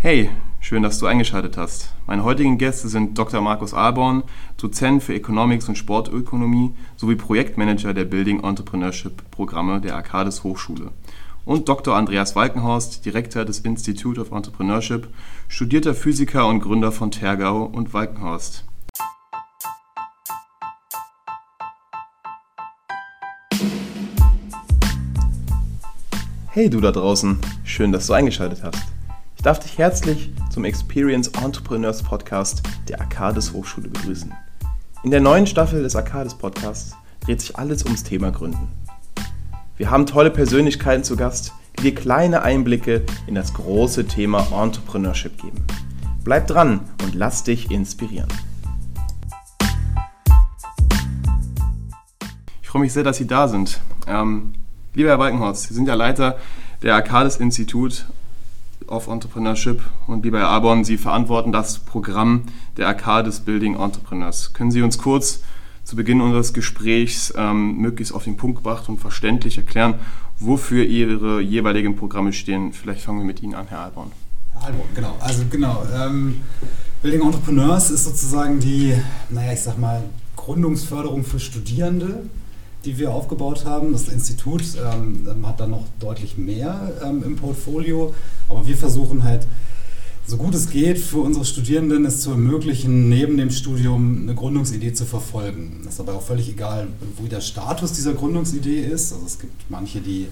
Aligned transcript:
Hey, 0.00 0.30
schön, 0.60 0.84
dass 0.84 1.00
du 1.00 1.06
eingeschaltet 1.06 1.56
hast. 1.56 1.92
Meine 2.06 2.22
heutigen 2.22 2.56
Gäste 2.56 2.86
sind 2.86 3.18
Dr. 3.18 3.40
Markus 3.40 3.74
Alborn, 3.74 4.22
Dozent 4.56 5.02
für 5.02 5.12
Economics 5.12 5.68
und 5.68 5.76
Sportökonomie 5.76 6.72
sowie 6.94 7.16
Projektmanager 7.16 7.92
der 7.92 8.04
Building 8.04 8.44
Entrepreneurship 8.44 9.28
Programme 9.32 9.80
der 9.80 9.96
Arcades 9.96 10.44
Hochschule. 10.44 10.92
Und 11.44 11.68
Dr. 11.68 11.96
Andreas 11.96 12.36
Walkenhorst, 12.36 13.04
Direktor 13.06 13.44
des 13.44 13.58
Institute 13.58 14.20
of 14.20 14.30
Entrepreneurship, 14.30 15.08
studierter 15.48 15.94
Physiker 15.94 16.46
und 16.46 16.60
Gründer 16.60 16.92
von 16.92 17.10
Tergau 17.10 17.64
und 17.64 17.92
Walkenhorst. 17.92 18.64
Hey 26.50 26.70
du 26.70 26.80
da 26.80 26.92
draußen, 26.92 27.40
schön, 27.64 27.90
dass 27.90 28.06
du 28.06 28.12
eingeschaltet 28.12 28.62
hast. 28.62 28.97
Ich 29.48 29.50
darf 29.50 29.60
dich 29.60 29.78
herzlich 29.78 30.30
zum 30.50 30.66
Experience 30.66 31.28
Entrepreneurs 31.28 32.02
Podcast 32.02 32.62
der 32.86 33.00
Arcades 33.00 33.54
Hochschule 33.54 33.88
begrüßen. 33.88 34.30
In 35.04 35.10
der 35.10 35.22
neuen 35.22 35.46
Staffel 35.46 35.82
des 35.82 35.96
Arcades 35.96 36.34
Podcasts 36.34 36.94
dreht 37.20 37.40
sich 37.40 37.56
alles 37.56 37.82
ums 37.82 38.04
Thema 38.04 38.30
Gründen. 38.30 38.68
Wir 39.78 39.90
haben 39.90 40.04
tolle 40.04 40.30
Persönlichkeiten 40.30 41.02
zu 41.02 41.16
Gast, 41.16 41.54
die 41.78 41.84
dir 41.84 41.94
kleine 41.94 42.42
Einblicke 42.42 43.06
in 43.26 43.34
das 43.34 43.54
große 43.54 44.06
Thema 44.06 44.46
Entrepreneurship 44.52 45.40
geben. 45.40 45.64
Bleib 46.24 46.46
dran 46.46 46.80
und 47.02 47.14
lass 47.14 47.42
dich 47.42 47.70
inspirieren. 47.70 48.28
Ich 52.60 52.68
freue 52.68 52.82
mich 52.82 52.92
sehr, 52.92 53.02
dass 53.02 53.16
Sie 53.16 53.26
da 53.26 53.48
sind. 53.48 53.80
Ähm, 54.06 54.52
lieber 54.92 55.08
Herr 55.08 55.18
Walkenhorst, 55.18 55.68
Sie 55.68 55.72
sind 55.72 55.88
ja 55.88 55.94
Leiter 55.94 56.36
der 56.82 56.96
Arcades 56.96 57.38
Institut 57.38 58.04
of 58.88 59.08
Entrepreneurship 59.08 59.82
und 60.06 60.24
Herr 60.24 60.48
Arbon, 60.48 60.84
Sie 60.84 60.96
verantworten 60.96 61.52
das 61.52 61.78
Programm 61.78 62.44
der 62.76 62.88
Arcades 62.88 63.40
Building 63.40 63.76
Entrepreneurs. 63.76 64.52
Können 64.52 64.70
Sie 64.70 64.82
uns 64.82 64.98
kurz 64.98 65.42
zu 65.84 65.96
Beginn 65.96 66.20
unseres 66.20 66.52
Gesprächs 66.52 67.32
ähm, 67.36 67.76
möglichst 67.78 68.14
auf 68.14 68.24
den 68.24 68.36
Punkt 68.36 68.58
gebracht 68.58 68.88
und 68.88 68.98
verständlich 68.98 69.56
erklären, 69.56 69.94
wofür 70.38 70.84
Ihre 70.84 71.40
jeweiligen 71.40 71.96
Programme 71.96 72.32
stehen? 72.32 72.72
Vielleicht 72.72 73.02
fangen 73.02 73.20
wir 73.20 73.26
mit 73.26 73.42
Ihnen 73.42 73.54
an, 73.54 73.68
Herr 73.68 73.80
Albon. 73.80 74.12
Herr 74.52 74.66
Albon, 74.66 74.86
genau. 74.94 75.16
Also 75.20 75.44
genau. 75.50 75.84
Ähm, 75.94 76.40
Building 77.02 77.22
Entrepreneurs 77.22 77.90
ist 77.90 78.04
sozusagen 78.04 78.60
die, 78.60 78.94
naja, 79.30 79.52
ich 79.52 79.60
sag 79.60 79.78
mal, 79.78 80.02
Gründungsförderung 80.36 81.24
für 81.24 81.38
Studierende 81.40 82.24
die 82.84 82.98
wir 82.98 83.12
aufgebaut 83.12 83.64
haben. 83.64 83.92
Das 83.92 84.08
Institut 84.08 84.62
ähm, 84.76 85.26
ähm, 85.30 85.46
hat 85.46 85.60
da 85.60 85.66
noch 85.66 85.84
deutlich 86.00 86.38
mehr 86.38 86.92
ähm, 87.04 87.22
im 87.24 87.36
Portfolio, 87.36 88.14
aber 88.48 88.66
wir 88.66 88.76
versuchen 88.76 89.24
halt, 89.24 89.46
so 90.28 90.36
gut 90.36 90.54
es 90.54 90.68
geht, 90.68 90.98
für 90.98 91.20
unsere 91.20 91.46
Studierenden 91.46 92.04
es 92.04 92.20
zu 92.20 92.32
ermöglichen, 92.32 93.08
neben 93.08 93.38
dem 93.38 93.50
Studium 93.50 94.24
eine 94.24 94.34
Gründungsidee 94.34 94.92
zu 94.92 95.06
verfolgen. 95.06 95.80
Das 95.84 95.94
ist 95.94 96.00
aber 96.00 96.12
auch 96.12 96.22
völlig 96.22 96.50
egal, 96.50 96.88
wo 97.16 97.26
der 97.26 97.40
Status 97.40 97.94
dieser 97.94 98.12
Gründungsidee 98.12 98.82
ist. 98.82 99.14
Also 99.14 99.24
es 99.24 99.38
gibt 99.38 99.70
manche, 99.70 100.02
die 100.02 100.26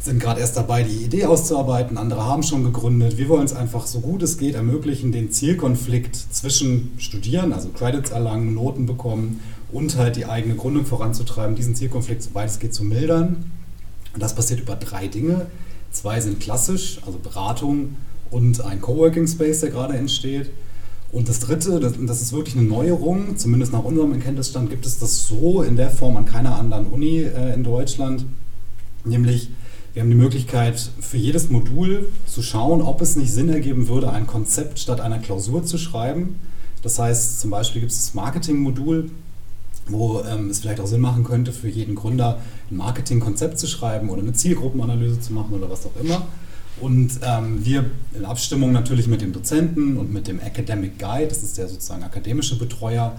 sind 0.00 0.20
gerade 0.20 0.40
erst 0.40 0.58
dabei, 0.58 0.82
die 0.82 1.02
Idee 1.02 1.24
auszuarbeiten, 1.24 1.96
andere 1.96 2.26
haben 2.26 2.42
schon 2.42 2.62
gegründet. 2.62 3.16
Wir 3.16 3.30
wollen 3.30 3.46
es 3.46 3.54
einfach 3.54 3.86
so 3.86 4.00
gut 4.00 4.22
es 4.22 4.36
geht 4.36 4.54
ermöglichen, 4.54 5.12
den 5.12 5.32
Zielkonflikt 5.32 6.14
zwischen 6.14 6.92
Studieren, 6.98 7.54
also 7.54 7.70
Credits 7.70 8.10
erlangen, 8.10 8.52
Noten 8.52 8.84
bekommen 8.84 9.40
und 9.72 9.96
halt 9.96 10.16
die 10.16 10.26
eigene 10.26 10.54
Gründung 10.54 10.84
voranzutreiben, 10.84 11.56
diesen 11.56 11.74
Zielkonflikt, 11.74 12.22
soweit 12.22 12.50
es 12.50 12.58
geht, 12.58 12.74
zu 12.74 12.84
mildern. 12.84 13.50
Und 14.14 14.22
das 14.22 14.34
passiert 14.34 14.60
über 14.60 14.76
drei 14.76 15.08
Dinge. 15.08 15.46
Zwei 15.90 16.20
sind 16.20 16.40
klassisch, 16.40 17.00
also 17.06 17.18
Beratung 17.18 17.96
und 18.30 18.64
ein 18.64 18.80
Coworking 18.80 19.26
Space, 19.26 19.60
der 19.60 19.70
gerade 19.70 19.94
entsteht. 19.94 20.50
Und 21.10 21.28
das 21.28 21.40
dritte, 21.40 21.78
das, 21.78 22.22
ist 22.22 22.32
wirklich 22.32 22.56
eine 22.56 22.66
Neuerung, 22.66 23.36
zumindest 23.36 23.72
nach 23.72 23.84
unserem 23.84 24.12
Erkenntnisstand 24.12 24.70
gibt 24.70 24.86
es 24.86 24.98
das 24.98 25.26
so 25.26 25.62
in 25.62 25.76
der 25.76 25.90
Form 25.90 26.16
an 26.16 26.24
keiner 26.24 26.58
anderen 26.58 26.86
Uni 26.86 27.20
äh, 27.20 27.52
in 27.52 27.64
Deutschland. 27.64 28.24
Nämlich, 29.04 29.50
wir 29.92 30.02
haben 30.02 30.08
die 30.08 30.16
Möglichkeit, 30.16 30.90
für 31.00 31.18
jedes 31.18 31.50
Modul 31.50 32.08
zu 32.24 32.40
schauen, 32.40 32.80
ob 32.80 33.02
es 33.02 33.16
nicht 33.16 33.30
Sinn 33.30 33.50
ergeben 33.50 33.88
würde, 33.88 34.10
ein 34.10 34.26
Konzept 34.26 34.78
statt 34.78 35.02
einer 35.02 35.18
Klausur 35.18 35.64
zu 35.64 35.76
schreiben. 35.76 36.36
Das 36.82 36.98
heißt, 36.98 37.40
zum 37.40 37.50
Beispiel 37.50 37.82
gibt 37.82 37.92
es 37.92 38.06
das 38.06 38.14
Marketing-Modul, 38.14 39.10
wo 39.88 40.22
ähm, 40.22 40.48
es 40.50 40.60
vielleicht 40.60 40.80
auch 40.80 40.86
Sinn 40.86 41.00
machen 41.00 41.24
könnte, 41.24 41.52
für 41.52 41.68
jeden 41.68 41.94
Gründer 41.94 42.38
ein 42.70 42.76
Marketingkonzept 42.76 43.58
zu 43.58 43.66
schreiben 43.66 44.10
oder 44.10 44.22
eine 44.22 44.32
Zielgruppenanalyse 44.32 45.20
zu 45.20 45.32
machen 45.32 45.54
oder 45.54 45.70
was 45.70 45.86
auch 45.86 46.00
immer. 46.00 46.26
Und 46.80 47.20
ähm, 47.22 47.64
wir 47.64 47.84
in 48.14 48.24
Abstimmung 48.24 48.72
natürlich 48.72 49.06
mit 49.06 49.20
dem 49.20 49.32
Dozenten 49.32 49.96
und 49.98 50.12
mit 50.12 50.26
dem 50.26 50.40
Academic 50.40 50.98
Guide, 50.98 51.28
das 51.28 51.42
ist 51.42 51.58
der 51.58 51.68
sozusagen 51.68 52.02
akademische 52.02 52.58
Betreuer 52.58 53.16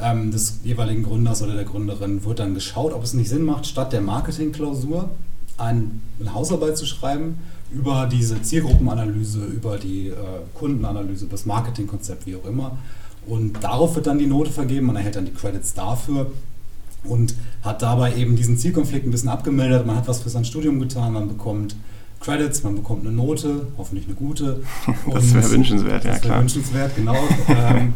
ähm, 0.00 0.30
des 0.30 0.60
jeweiligen 0.64 1.02
Gründers 1.02 1.42
oder 1.42 1.54
der 1.54 1.64
Gründerin, 1.64 2.24
wird 2.24 2.38
dann 2.38 2.54
geschaut, 2.54 2.92
ob 2.92 3.02
es 3.02 3.14
nicht 3.14 3.28
Sinn 3.28 3.44
macht, 3.44 3.66
statt 3.66 3.92
der 3.92 4.00
Marketingklausur 4.00 5.10
ein, 5.56 6.02
eine 6.20 6.34
Hausarbeit 6.34 6.76
zu 6.76 6.86
schreiben 6.86 7.38
über 7.72 8.08
diese 8.10 8.42
Zielgruppenanalyse, 8.42 9.44
über 9.44 9.78
die 9.78 10.08
äh, 10.08 10.14
Kundenanalyse, 10.54 11.26
das 11.26 11.46
Marketingkonzept, 11.46 12.26
wie 12.26 12.36
auch 12.36 12.44
immer 12.44 12.78
und 13.26 13.62
darauf 13.62 13.94
wird 13.94 14.06
dann 14.06 14.18
die 14.18 14.26
Note 14.26 14.50
vergeben 14.50 14.88
und 14.88 14.96
erhält 14.96 15.16
dann 15.16 15.26
die 15.26 15.34
Credits 15.34 15.74
dafür 15.74 16.32
und 17.04 17.34
hat 17.62 17.82
dabei 17.82 18.14
eben 18.16 18.36
diesen 18.36 18.58
Zielkonflikt 18.58 19.06
ein 19.06 19.10
bisschen 19.10 19.28
abgemildert. 19.28 19.86
Man 19.86 19.96
hat 19.96 20.08
was 20.08 20.20
für 20.20 20.30
sein 20.30 20.44
Studium 20.44 20.80
getan, 20.80 21.12
man 21.12 21.28
bekommt 21.28 21.76
Credits, 22.20 22.62
man 22.62 22.76
bekommt 22.76 23.06
eine 23.06 23.14
Note, 23.14 23.68
hoffentlich 23.78 24.06
eine 24.06 24.14
gute. 24.14 24.62
das 25.10 25.32
wäre 25.32 25.50
wünschenswert, 25.50 26.04
ja 26.04 26.12
das 26.12 26.20
klar. 26.20 26.40
wünschenswert, 26.40 26.94
genau. 26.94 27.16
Ähm, 27.48 27.94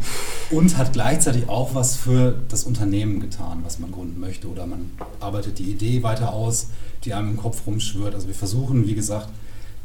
und 0.51 0.77
hat 0.77 0.93
gleichzeitig 0.93 1.47
auch 1.47 1.75
was 1.75 1.95
für 1.95 2.41
das 2.49 2.63
Unternehmen 2.65 3.19
getan, 3.19 3.59
was 3.63 3.79
man 3.79 3.91
gründen 3.91 4.19
möchte. 4.19 4.47
Oder 4.47 4.65
man 4.65 4.91
arbeitet 5.19 5.59
die 5.59 5.71
Idee 5.71 6.03
weiter 6.03 6.33
aus, 6.33 6.67
die 7.03 7.13
einem 7.13 7.31
im 7.31 7.37
Kopf 7.37 7.65
rumschwirrt. 7.65 8.13
Also 8.13 8.27
wir 8.27 8.35
versuchen, 8.35 8.85
wie 8.87 8.95
gesagt, 8.95 9.29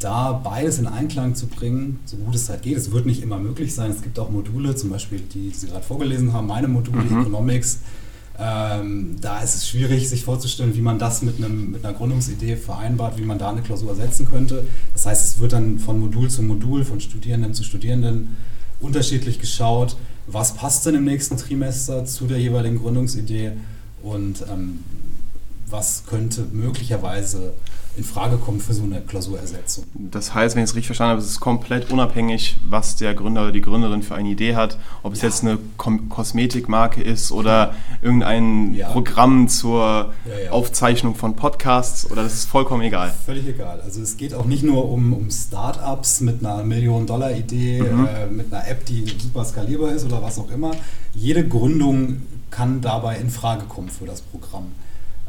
da 0.00 0.32
beides 0.32 0.78
in 0.78 0.86
Einklang 0.86 1.34
zu 1.34 1.46
bringen, 1.46 2.00
so 2.06 2.16
gut 2.16 2.34
es 2.34 2.48
halt 2.48 2.62
geht. 2.62 2.76
Es 2.76 2.90
wird 2.90 3.06
nicht 3.06 3.22
immer 3.22 3.38
möglich 3.38 3.74
sein. 3.74 3.90
Es 3.90 4.02
gibt 4.02 4.18
auch 4.18 4.30
Module, 4.30 4.74
zum 4.74 4.90
Beispiel 4.90 5.20
die, 5.20 5.50
die 5.50 5.54
Sie 5.54 5.68
gerade 5.68 5.84
vorgelesen 5.84 6.32
haben, 6.32 6.46
meine 6.46 6.68
Module, 6.68 7.02
mhm. 7.02 7.20
Economics. 7.20 7.80
Ähm, 8.38 9.16
da 9.20 9.40
ist 9.42 9.54
es 9.54 9.68
schwierig, 9.68 10.08
sich 10.08 10.24
vorzustellen, 10.24 10.74
wie 10.74 10.80
man 10.80 10.98
das 10.98 11.20
mit, 11.20 11.36
einem, 11.36 11.72
mit 11.72 11.84
einer 11.84 11.92
Gründungsidee 11.92 12.56
vereinbart, 12.56 13.18
wie 13.18 13.24
man 13.24 13.38
da 13.38 13.50
eine 13.50 13.60
Klausur 13.60 13.94
setzen 13.94 14.24
könnte. 14.24 14.64
Das 14.94 15.04
heißt, 15.04 15.22
es 15.22 15.38
wird 15.38 15.52
dann 15.52 15.78
von 15.78 16.00
Modul 16.00 16.30
zu 16.30 16.42
Modul, 16.42 16.84
von 16.84 17.00
Studierenden 17.00 17.52
zu 17.52 17.62
Studierenden 17.62 18.36
unterschiedlich 18.80 19.38
geschaut, 19.38 19.96
was 20.26 20.54
passt 20.54 20.86
denn 20.86 20.94
im 20.94 21.04
nächsten 21.04 21.36
Trimester 21.36 22.06
zu 22.06 22.26
der 22.26 22.38
jeweiligen 22.38 22.78
Gründungsidee 22.78 23.52
und 24.02 24.42
ähm, 24.50 24.78
was 25.68 26.04
könnte 26.06 26.46
möglicherweise 26.50 27.52
in 27.96 28.04
Frage 28.04 28.36
kommt 28.36 28.62
für 28.62 28.72
so 28.72 28.84
eine 28.84 29.00
Klausurersetzung. 29.00 29.84
Das 29.94 30.34
heißt, 30.34 30.54
wenn 30.54 30.62
ich 30.62 30.70
es 30.70 30.76
richtig 30.76 30.86
verstanden 30.86 31.10
habe, 31.12 31.20
es 31.20 31.28
ist 31.28 31.40
komplett 31.40 31.90
unabhängig, 31.90 32.56
was 32.68 32.96
der 32.96 33.14
Gründer 33.14 33.42
oder 33.42 33.52
die 33.52 33.60
Gründerin 33.60 34.02
für 34.02 34.14
eine 34.14 34.28
Idee 34.28 34.54
hat, 34.54 34.78
ob 35.02 35.12
es 35.12 35.22
ja. 35.22 35.28
jetzt 35.28 35.42
eine 35.42 35.58
Kom 35.76 36.08
Kosmetikmarke 36.08 37.02
ist 37.02 37.32
oder 37.32 37.74
irgendein 38.00 38.74
ja. 38.74 38.90
Programm 38.90 39.48
zur 39.48 40.12
ja, 40.24 40.50
Aufzeichnung 40.50 41.14
von 41.14 41.36
Podcasts 41.36 42.10
oder 42.10 42.22
das 42.22 42.34
ist 42.34 42.44
vollkommen 42.44 42.82
egal. 42.82 43.12
Völlig 43.26 43.46
egal. 43.46 43.80
Also 43.80 44.00
es 44.00 44.16
geht 44.16 44.34
auch 44.34 44.44
nicht 44.44 44.62
nur 44.62 44.90
um, 44.90 45.12
um 45.12 45.30
Startups 45.30 46.20
mit 46.20 46.44
einer 46.44 46.62
Million-Dollar-Idee, 46.62 47.82
mhm. 47.82 48.06
äh, 48.06 48.26
mit 48.26 48.52
einer 48.52 48.66
App, 48.68 48.84
die 48.86 49.04
super 49.18 49.44
skalierbar 49.44 49.92
ist 49.92 50.04
oder 50.04 50.22
was 50.22 50.38
auch 50.38 50.50
immer. 50.50 50.72
Jede 51.14 51.46
Gründung 51.46 52.22
kann 52.50 52.80
dabei 52.80 53.16
in 53.16 53.30
Frage 53.30 53.64
kommen 53.66 53.88
für 53.88 54.06
das 54.06 54.20
Programm. 54.20 54.66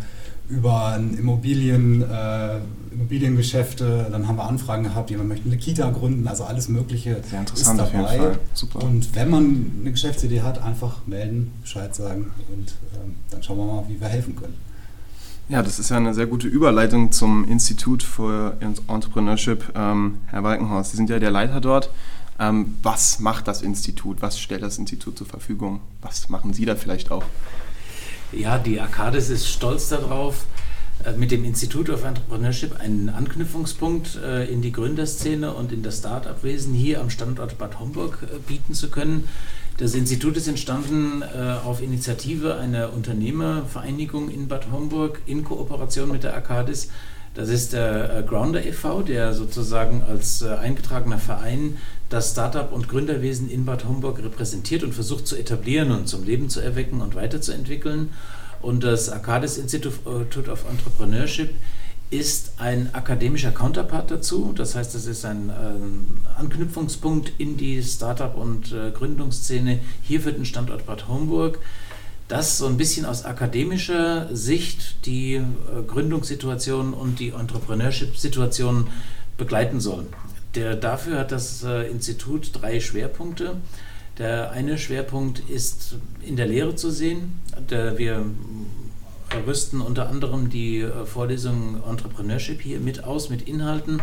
über 0.49 0.99
Immobilien, 1.17 2.01
äh, 2.03 2.57
Immobiliengeschäfte, 2.91 4.07
dann 4.11 4.27
haben 4.27 4.37
wir 4.37 4.45
Anfragen 4.45 4.83
gehabt, 4.83 5.09
jemand 5.09 5.29
möchte 5.29 5.47
eine 5.47 5.57
Kita 5.57 5.89
gründen, 5.89 6.27
also 6.27 6.43
alles 6.43 6.69
Mögliche 6.69 7.21
Sehr 7.29 7.39
interessant 7.39 7.81
ist 7.81 7.93
dabei. 7.93 8.03
Auf 8.03 8.11
jeden 8.11 8.23
Fall. 8.23 8.39
Super. 8.53 8.83
Und 8.83 9.15
wenn 9.15 9.29
man 9.29 9.71
eine 9.81 9.91
Geschäftsidee 9.91 10.41
hat, 10.41 10.61
einfach 10.61 11.05
melden, 11.07 11.51
Bescheid 11.61 11.95
sagen 11.95 12.31
und 12.53 12.75
ähm, 12.93 13.15
dann 13.31 13.41
schauen 13.41 13.57
wir 13.57 13.65
mal, 13.65 13.83
wie 13.87 13.99
wir 13.99 14.07
helfen 14.07 14.35
können. 14.35 14.53
Ja, 15.47 15.61
das 15.61 15.77
ist 15.77 15.89
ja 15.89 15.97
eine 15.97 16.13
sehr 16.13 16.25
gute 16.25 16.47
Überleitung 16.47 17.11
zum 17.11 17.47
Institut 17.47 18.01
für 18.01 18.57
Entrepreneurship, 18.87 19.73
ähm, 19.75 20.17
Herr 20.27 20.43
Walkenhorst. 20.43 20.91
Sie 20.91 20.97
sind 20.97 21.09
ja 21.09 21.19
der 21.19 21.29
Leiter 21.31 21.61
dort. 21.61 21.89
Ähm, 22.39 22.77
was 22.83 23.19
macht 23.19 23.47
das 23.47 23.61
Institut? 23.61 24.21
Was 24.21 24.39
stellt 24.39 24.61
das 24.61 24.77
Institut 24.77 25.17
zur 25.17 25.27
Verfügung? 25.27 25.81
Was 26.01 26.29
machen 26.29 26.53
Sie 26.53 26.65
da 26.65 26.75
vielleicht 26.75 27.11
auch? 27.11 27.23
Ja, 28.31 28.57
die 28.57 28.81
Arcades 28.81 29.29
ist 29.29 29.47
stolz 29.47 29.89
darauf, 29.89 30.45
äh, 31.03 31.13
mit 31.13 31.31
dem 31.31 31.43
Institute 31.43 31.91
of 31.91 32.03
Entrepreneurship 32.03 32.79
einen 32.79 33.09
Anknüpfungspunkt 33.09 34.17
äh, 34.23 34.45
in 34.45 34.61
die 34.61 34.71
Gründerszene 34.71 35.53
und 35.53 35.71
in 35.71 35.83
das 35.83 35.99
Start-up-Wesen 35.99 36.73
hier 36.73 37.01
am 37.01 37.09
Standort 37.09 37.57
Bad 37.57 37.79
Homburg 37.79 38.19
äh, 38.23 38.39
bieten 38.39 38.73
zu 38.73 38.89
können. 38.89 39.27
Das 39.77 39.93
Institut 39.93 40.37
ist 40.37 40.47
entstanden 40.47 41.21
auf 41.65 41.81
Initiative 41.81 42.55
einer 42.55 42.93
Unternehmervereinigung 42.93 44.29
in 44.29 44.47
Bad 44.47 44.71
Homburg 44.71 45.21
in 45.25 45.43
Kooperation 45.43 46.09
mit 46.09 46.23
der 46.23 46.33
Arcadis. 46.33 46.87
Das 47.33 47.49
ist 47.49 47.73
der 47.73 48.23
Grounder 48.25 48.65
e.V., 48.65 49.01
der 49.01 49.33
sozusagen 49.33 50.01
als 50.01 50.41
eingetragener 50.41 51.17
Verein 51.17 51.75
das 52.15 52.31
Startup- 52.31 52.71
und 52.71 52.87
Gründerwesen 52.87 53.49
in 53.49 53.65
Bad 53.65 53.83
Homburg 53.83 54.19
repräsentiert 54.23 54.83
und 54.83 54.93
versucht 54.93 55.27
zu 55.27 55.35
etablieren 55.35 55.91
und 55.91 56.07
zum 56.07 56.23
Leben 56.23 56.47
zu 56.47 56.61
erwecken 56.61 57.01
und 57.01 57.13
weiterzuentwickeln. 57.13 58.09
Und 58.61 58.85
das 58.85 59.09
Arcadis 59.09 59.57
Institute 59.57 60.49
of 60.49 60.63
Entrepreneurship 60.69 61.53
ist 62.11 62.53
ein 62.57 62.89
akademischer 62.93 63.51
Counterpart 63.51 64.11
dazu. 64.11 64.53
Das 64.55 64.75
heißt, 64.75 64.95
es 64.95 65.07
ist 65.07 65.25
ein 65.25 65.49
äh, 65.49 66.39
Anknüpfungspunkt 66.39 67.33
in 67.37 67.57
die 67.57 67.83
Startup- 67.83 68.37
und 68.37 68.71
äh, 68.71 68.91
Gründungsszene 68.91 69.79
hier 70.01 70.21
für 70.21 70.31
den 70.31 70.45
Standort 70.45 70.85
Bad 70.85 71.09
Homburg, 71.09 71.59
das 72.29 72.57
so 72.57 72.67
ein 72.67 72.77
bisschen 72.77 73.05
aus 73.05 73.25
akademischer 73.25 74.33
Sicht 74.33 75.05
die 75.05 75.33
äh, 75.33 75.43
Gründungssituation 75.85 76.93
und 76.93 77.19
die 77.19 77.31
Entrepreneurship-Situation 77.31 78.87
begleiten 79.37 79.81
soll. 79.81 80.07
Der, 80.55 80.75
dafür 80.75 81.19
hat 81.19 81.31
das 81.31 81.63
äh, 81.63 81.89
Institut 81.89 82.49
drei 82.53 82.79
Schwerpunkte. 82.79 83.57
Der 84.17 84.51
eine 84.51 84.77
Schwerpunkt 84.77 85.49
ist 85.49 85.97
in 86.21 86.37
der 86.37 86.47
Lehre 86.47 86.75
zu 86.75 86.89
sehen. 86.89 87.41
Der, 87.69 87.97
wir 87.97 88.25
rüsten 89.45 89.81
unter 89.81 90.07
anderem 90.07 90.49
die 90.49 90.79
äh, 90.79 91.05
Vorlesung 91.05 91.83
Entrepreneurship 91.87 92.61
hier 92.61 92.79
mit 92.79 93.03
aus, 93.03 93.29
mit 93.29 93.47
Inhalten. 93.47 94.01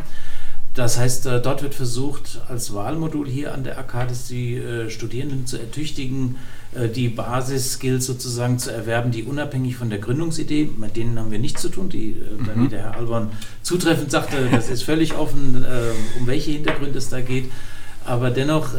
Das 0.74 0.98
heißt, 0.98 1.26
äh, 1.26 1.42
dort 1.42 1.62
wird 1.62 1.74
versucht, 1.74 2.40
als 2.48 2.72
Wahlmodul 2.72 3.28
hier 3.28 3.52
an 3.52 3.62
der 3.62 3.76
Arcadis 3.76 4.28
die 4.28 4.56
äh, 4.56 4.88
Studierenden 4.88 5.46
zu 5.46 5.58
ertüchtigen, 5.58 6.36
die 6.94 7.10
Basis-Skills 7.10 8.06
sozusagen 8.06 8.58
zu 8.58 8.72
erwerben, 8.72 9.10
die 9.10 9.24
unabhängig 9.24 9.76
von 9.76 9.90
der 9.90 9.98
Gründungsidee, 9.98 10.70
mit 10.78 10.96
denen 10.96 11.18
haben 11.18 11.30
wir 11.30 11.38
nichts 11.38 11.60
zu 11.60 11.68
tun, 11.68 11.90
die, 11.90 12.16
mhm. 12.16 12.64
wie 12.64 12.68
der 12.68 12.84
Herr 12.84 12.96
Alborn 12.96 13.28
zutreffend 13.62 14.10
sagte, 14.10 14.48
das 14.50 14.70
ist 14.70 14.82
völlig 14.82 15.14
offen, 15.14 15.66
um 16.18 16.26
welche 16.26 16.52
Hintergründe 16.52 16.96
es 16.96 17.10
da 17.10 17.20
geht. 17.20 17.52
Aber 18.06 18.30
dennoch 18.30 18.70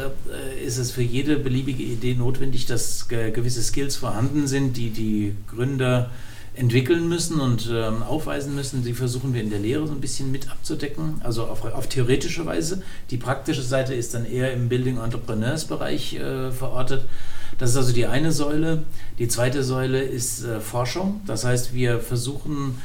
ist 0.66 0.80
es 0.80 0.90
für 0.90 1.04
jede 1.04 1.38
beliebige 1.38 1.84
Idee 1.84 2.16
notwendig, 2.16 2.66
dass 2.66 3.08
gewisse 3.10 3.62
Skills 3.62 3.96
vorhanden 3.96 4.48
sind, 4.48 4.76
die 4.76 4.90
die 4.90 5.36
Gründer 5.56 6.10
entwickeln 6.56 7.10
müssen 7.10 7.40
und 7.40 7.70
ähm, 7.72 8.04
aufweisen 8.04 8.54
müssen. 8.56 8.84
Die 8.84 8.94
versuchen 8.94 9.34
wir 9.34 9.42
in 9.42 9.50
der 9.50 9.60
Lehre 9.60 9.88
so 9.88 9.94
ein 9.94 10.02
bisschen 10.02 10.32
mit 10.32 10.52
abzudecken, 10.52 11.22
also 11.24 11.46
auf, 11.46 11.66
auf 11.66 11.88
theoretische 11.88 12.46
Weise. 12.46 12.84
Die 13.10 13.18
praktische 13.18 13.64
Seite 13.64 13.94
ist 13.94 14.14
dann 14.14 14.26
eher 14.26 14.54
im 14.54 14.70
Building 14.70 14.98
Entrepreneurs 14.98 15.66
Bereich 15.66 16.16
äh, 16.16 16.52
verortet. 16.52 17.06
Das 17.58 17.72
ist 17.72 17.78
also 17.78 17.94
die 17.94 18.06
eine 18.06 18.32
Säule. 18.32 18.84
Die 19.20 19.28
zweite 19.28 19.64
Säule 19.64 20.02
ist 20.02 20.44
äh, 20.44 20.60
Forschung. 20.60 21.22
Das 21.26 21.46
heißt, 21.46 21.74
wir 21.74 22.00
versuchen 22.00 22.76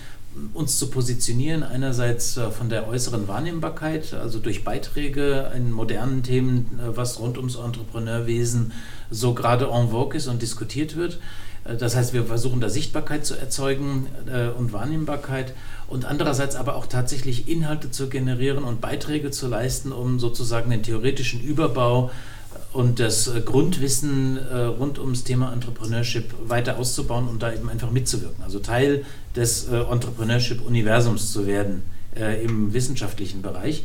uns 0.54 0.78
zu 0.78 0.88
positionieren, 0.90 1.62
einerseits 1.62 2.36
äh, 2.36 2.50
von 2.50 2.68
der 2.68 2.88
äußeren 2.88 3.28
Wahrnehmbarkeit, 3.28 4.14
also 4.14 4.38
durch 4.38 4.64
Beiträge 4.64 5.50
in 5.56 5.72
modernen 5.72 6.22
Themen, 6.22 6.78
äh, 6.78 6.96
was 6.96 7.18
rund 7.18 7.36
ums 7.36 7.56
Entrepreneurwesen 7.56 8.72
so 9.10 9.34
gerade 9.34 9.66
en 9.66 9.90
vogue 9.90 10.16
ist 10.16 10.28
und 10.28 10.42
diskutiert 10.42 10.96
wird. 10.96 11.18
Äh, 11.68 11.76
das 11.76 11.96
heißt, 11.96 12.12
wir 12.12 12.24
versuchen 12.24 12.60
da 12.60 12.68
Sichtbarkeit 12.68 13.26
zu 13.26 13.34
erzeugen 13.34 14.06
äh, 14.26 14.48
und 14.48 14.72
Wahrnehmbarkeit 14.72 15.52
und 15.86 16.04
andererseits 16.04 16.56
aber 16.56 16.76
auch 16.76 16.86
tatsächlich 16.86 17.48
Inhalte 17.48 17.90
zu 17.90 18.08
generieren 18.08 18.64
und 18.64 18.80
Beiträge 18.80 19.30
zu 19.30 19.48
leisten, 19.48 19.92
um 19.92 20.18
sozusagen 20.18 20.70
den 20.70 20.82
theoretischen 20.82 21.42
Überbau 21.42 22.10
und 22.72 23.00
das 23.00 23.28
äh, 23.28 23.40
Grundwissen 23.40 24.36
äh, 24.36 24.56
rund 24.56 24.98
ums 24.98 25.24
Thema 25.24 25.52
Entrepreneurship 25.52 26.34
weiter 26.46 26.78
auszubauen 26.78 27.28
und 27.28 27.42
da 27.42 27.52
eben 27.52 27.68
einfach 27.68 27.90
mitzuwirken. 27.90 28.42
Also 28.42 28.58
Teil 28.58 29.04
des 29.34 29.68
äh, 29.68 29.76
Entrepreneurship-Universums 29.76 31.32
zu 31.32 31.46
werden 31.46 31.82
äh, 32.16 32.42
im 32.44 32.72
wissenschaftlichen 32.74 33.42
Bereich. 33.42 33.84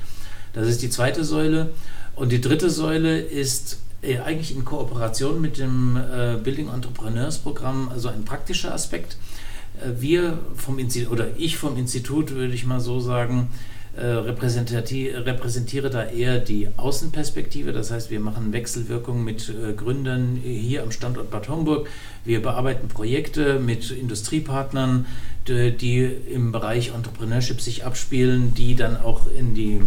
Das 0.53 0.67
ist 0.67 0.81
die 0.81 0.89
zweite 0.89 1.23
Säule. 1.23 1.71
Und 2.15 2.31
die 2.31 2.41
dritte 2.41 2.69
Säule 2.69 3.19
ist 3.19 3.79
äh, 4.03 4.19
eigentlich 4.19 4.55
in 4.55 4.65
Kooperation 4.65 5.39
mit 5.41 5.57
dem 5.57 5.97
äh, 5.97 6.35
Building 6.35 6.69
Entrepreneurs 6.69 7.37
Programm, 7.37 7.89
also 7.89 8.09
ein 8.09 8.25
praktischer 8.25 8.73
Aspekt. 8.73 9.17
Äh, 9.81 10.01
wir 10.01 10.39
vom 10.55 10.77
Institut, 10.77 11.11
oder 11.11 11.27
ich 11.37 11.57
vom 11.57 11.77
Institut, 11.77 12.31
würde 12.31 12.53
ich 12.53 12.65
mal 12.65 12.79
so 12.79 12.99
sagen, 12.99 13.49
repräsentiere 13.95 15.91
da 15.91 16.03
eher 16.03 16.39
die 16.39 16.67
Außenperspektive. 16.77 17.73
Das 17.73 17.91
heißt, 17.91 18.09
wir 18.09 18.19
machen 18.19 18.51
Wechselwirkungen 18.51 19.23
mit 19.23 19.53
Gründern 19.77 20.39
hier 20.43 20.81
am 20.81 20.89
Standort 20.89 21.29
Bad 21.29 21.47
Homburg. 21.47 21.87
Wir 22.25 22.41
bearbeiten 22.41 22.87
Projekte 22.87 23.59
mit 23.59 23.91
Industriepartnern, 23.91 25.05
die 25.47 26.09
im 26.27 26.51
Bereich 26.51 26.91
Entrepreneurship 26.95 27.61
sich 27.61 27.85
abspielen, 27.85 28.55
die 28.55 28.73
dann 28.73 28.97
auch 28.97 29.27
in 29.31 29.53
die 29.53 29.75
äh, 29.75 29.81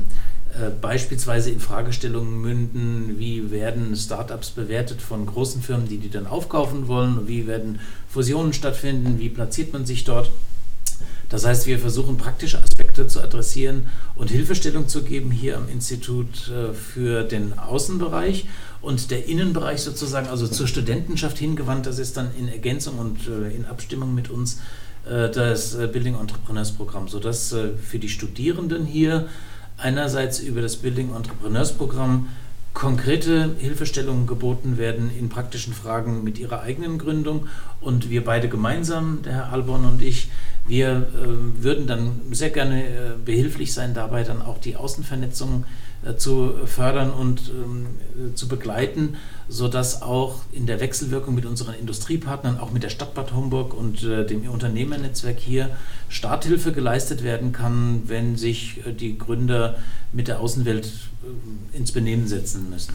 beispielsweise 0.81 1.51
in 1.51 1.61
Fragestellungen 1.61 2.41
münden, 2.41 3.19
wie 3.19 3.51
werden 3.51 3.95
Startups 3.95 4.51
bewertet 4.51 5.03
von 5.03 5.27
großen 5.27 5.63
Firmen, 5.63 5.89
die 5.89 5.99
die 5.99 6.11
dann 6.11 6.27
aufkaufen 6.27 6.89
wollen, 6.89 7.29
wie 7.29 7.47
werden 7.47 7.81
Fusionen 8.09 8.53
stattfinden, 8.53 9.19
wie 9.19 9.29
platziert 9.29 9.73
man 9.73 9.85
sich 9.85 10.05
dort. 10.05 10.31
Das 11.29 11.45
heißt, 11.45 11.67
wir 11.67 11.79
versuchen 11.79 12.17
praktische 12.17 12.63
Aspekte 12.63 13.09
zu 13.09 13.21
adressieren 13.21 13.89
und 14.15 14.31
Hilfestellung 14.31 14.87
zu 14.89 15.03
geben 15.03 15.31
hier 15.31 15.57
am 15.57 15.69
Institut 15.69 16.49
äh, 16.49 16.73
für 16.73 17.25
den 17.25 17.59
Außenbereich 17.59 18.47
und 18.81 19.11
der 19.11 19.27
Innenbereich 19.27 19.81
sozusagen, 19.81 20.29
also 20.29 20.47
zur 20.47 20.69
Studentenschaft 20.69 21.37
hingewandt, 21.39 21.87
das 21.87 21.99
ist 21.99 22.17
dann 22.17 22.31
in 22.39 22.49
Ergänzung 22.49 22.99
und 22.99 23.19
äh, 23.27 23.55
in 23.55 23.65
Abstimmung 23.65 24.15
mit 24.15 24.31
uns 24.31 24.61
das 25.09 25.77
Building 25.93 26.17
Entrepreneurs 26.17 26.73
Programm, 26.73 27.07
sodass 27.07 27.55
für 27.81 28.01
die 28.01 28.09
Studierenden 28.09 28.85
hier 28.87 29.29
einerseits 29.77 30.41
über 30.41 30.63
das 30.63 30.77
Building 30.77 31.15
Entrepreneurs 31.15 31.73
Programm 31.73 32.29
konkrete 32.77 33.57
Hilfestellungen 33.59 34.27
geboten 34.27 34.77
werden 34.77 35.11
in 35.19 35.31
praktischen 35.31 35.73
Fragen 35.73 36.23
mit 36.23 36.39
ihrer 36.39 36.61
eigenen 36.61 36.99
Gründung 36.99 37.49
und 37.81 38.11
wir 38.11 38.23
beide 38.23 38.51
gemeinsam, 38.51 39.23
der 39.25 39.33
Herr 39.33 39.53
Alborn 39.53 39.87
und 39.87 40.03
ich, 40.03 40.29
wir 40.67 40.89
äh, 40.89 41.63
würden 41.63 41.87
dann 41.87 42.21
sehr 42.33 42.51
gerne 42.51 42.85
äh, 42.85 42.91
behilflich 43.25 43.73
sein, 43.73 43.95
dabei 43.95 44.25
dann 44.25 44.43
auch 44.43 44.59
die 44.59 44.77
Außenvernetzung 44.77 45.65
zu 46.17 46.55
fördern 46.67 47.11
und 47.11 47.51
ähm, 47.51 48.35
zu 48.35 48.49
begleiten, 48.49 49.17
sodass 49.49 50.03
auch 50.03 50.41
in 50.53 50.67
der 50.67 50.81
Wechselwirkung 50.81 51.35
mit 51.35 51.47
unseren 51.47 51.75
Industriepartnern, 51.75 52.59
auch 52.59 52.71
mit 52.71 52.83
der 52.83 52.91
Stadt 52.91 53.15
Bad 53.15 53.33
Homburg 53.33 53.75
und 53.75 54.03
äh, 54.05 54.25
dem 54.27 54.49
Unternehmernetzwerk 54.49 55.39
hier 55.39 55.71
Starthilfe 56.09 56.73
geleistet 56.73 57.23
werden 57.23 57.53
kann, 57.53 58.03
wenn 58.07 58.37
sich 58.37 58.87
äh, 58.87 58.93
die 58.93 59.19
Gründer 59.19 59.79
mit 60.13 60.29
der 60.29 60.41
Außenwelt 60.41 60.91
ins 61.73 61.93
Benehmen 61.93 62.29
setzen 62.29 62.71
müssen. 62.71 62.95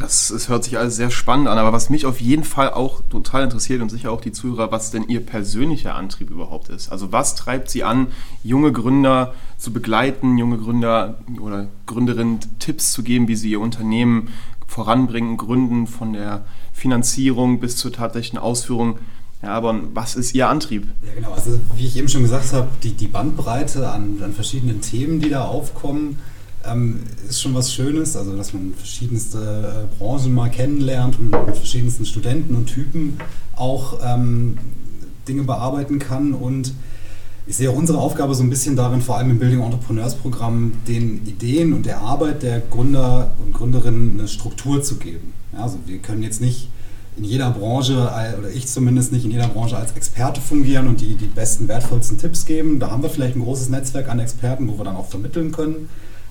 Das, 0.00 0.28
das, 0.28 0.48
hört 0.48 0.64
sich 0.64 0.78
alles 0.78 0.96
sehr 0.96 1.10
spannend 1.10 1.46
an, 1.48 1.58
aber 1.58 1.74
was 1.74 1.90
mich 1.90 2.06
auf 2.06 2.22
jeden 2.22 2.44
Fall 2.44 2.72
auch 2.72 3.02
total 3.10 3.44
interessiert 3.44 3.82
und 3.82 3.90
sicher 3.90 4.10
auch 4.10 4.22
die 4.22 4.32
Zuhörer, 4.32 4.72
was 4.72 4.90
denn 4.90 5.06
Ihr 5.08 5.20
persönlicher 5.20 5.94
Antrieb 5.94 6.30
überhaupt 6.30 6.70
ist. 6.70 6.90
Also 6.90 7.12
was 7.12 7.34
treibt 7.34 7.70
Sie 7.70 7.84
an, 7.84 8.06
junge 8.42 8.72
Gründer 8.72 9.34
zu 9.58 9.74
begleiten, 9.74 10.38
junge 10.38 10.56
Gründer 10.56 11.18
oder 11.38 11.68
Gründerinnen 11.84 12.40
Tipps 12.58 12.92
zu 12.92 13.02
geben, 13.02 13.28
wie 13.28 13.36
sie 13.36 13.50
ihr 13.50 13.60
Unternehmen 13.60 14.28
voranbringen, 14.66 15.36
gründen, 15.36 15.86
von 15.86 16.14
der 16.14 16.44
Finanzierung 16.72 17.60
bis 17.60 17.76
zur 17.76 17.92
tatsächlichen 17.92 18.38
Ausführung. 18.38 18.98
Ja, 19.42 19.50
aber 19.50 19.80
was 19.94 20.16
ist 20.16 20.34
Ihr 20.34 20.48
Antrieb? 20.48 20.86
Ja, 21.06 21.14
genau. 21.14 21.32
Also, 21.32 21.58
wie 21.76 21.86
ich 21.86 21.96
eben 21.96 22.08
schon 22.08 22.22
gesagt 22.22 22.52
habe, 22.52 22.68
die, 22.82 22.92
die 22.92 23.06
Bandbreite 23.06 23.90
an, 23.90 24.18
an 24.22 24.32
verschiedenen 24.32 24.80
Themen, 24.80 25.20
die 25.20 25.30
da 25.30 25.44
aufkommen, 25.44 26.18
ähm, 26.66 27.00
ist 27.28 27.40
schon 27.40 27.54
was 27.54 27.72
Schönes, 27.72 28.16
also 28.16 28.36
dass 28.36 28.52
man 28.52 28.74
verschiedenste 28.76 29.38
äh, 29.38 29.98
Branchen 29.98 30.34
mal 30.34 30.50
kennenlernt 30.50 31.18
und 31.18 31.30
mit 31.30 31.56
verschiedensten 31.56 32.04
Studenten 32.04 32.54
und 32.54 32.66
Typen 32.66 33.18
auch 33.56 33.98
ähm, 34.04 34.58
Dinge 35.26 35.44
bearbeiten 35.44 35.98
kann. 35.98 36.34
Und 36.34 36.74
ich 37.46 37.56
sehe 37.56 37.70
auch 37.70 37.76
unsere 37.76 37.98
Aufgabe 37.98 38.34
so 38.34 38.42
ein 38.42 38.50
bisschen 38.50 38.76
darin, 38.76 39.00
vor 39.00 39.16
allem 39.16 39.30
im 39.30 39.38
Building 39.38 39.60
Entrepreneurs 39.60 40.14
Programm, 40.14 40.72
den 40.86 41.26
Ideen 41.26 41.72
und 41.72 41.86
der 41.86 42.00
Arbeit 42.00 42.42
der 42.42 42.60
Gründer 42.60 43.30
und 43.44 43.54
Gründerinnen 43.54 44.18
eine 44.18 44.28
Struktur 44.28 44.82
zu 44.82 44.96
geben. 44.96 45.32
Ja, 45.52 45.60
also 45.64 45.78
wir 45.86 45.98
können 45.98 46.22
jetzt 46.22 46.40
nicht 46.40 46.68
in 47.16 47.24
jeder 47.24 47.50
Branche, 47.50 48.10
oder 48.38 48.50
ich 48.54 48.66
zumindest 48.66 49.12
nicht 49.12 49.24
in 49.24 49.30
jeder 49.30 49.48
Branche 49.48 49.76
als 49.76 49.92
Experte 49.92 50.40
fungieren 50.40 50.86
und 50.86 51.00
die, 51.00 51.16
die 51.16 51.26
besten, 51.26 51.68
wertvollsten 51.68 52.18
Tipps 52.18 52.46
geben. 52.46 52.78
Da 52.78 52.90
haben 52.90 53.02
wir 53.02 53.10
vielleicht 53.10 53.36
ein 53.36 53.42
großes 53.42 53.68
Netzwerk 53.68 54.08
an 54.08 54.20
Experten, 54.20 54.68
wo 54.68 54.78
wir 54.78 54.84
dann 54.84 54.96
auch 54.96 55.08
vermitteln 55.08 55.50
können. 55.50 55.88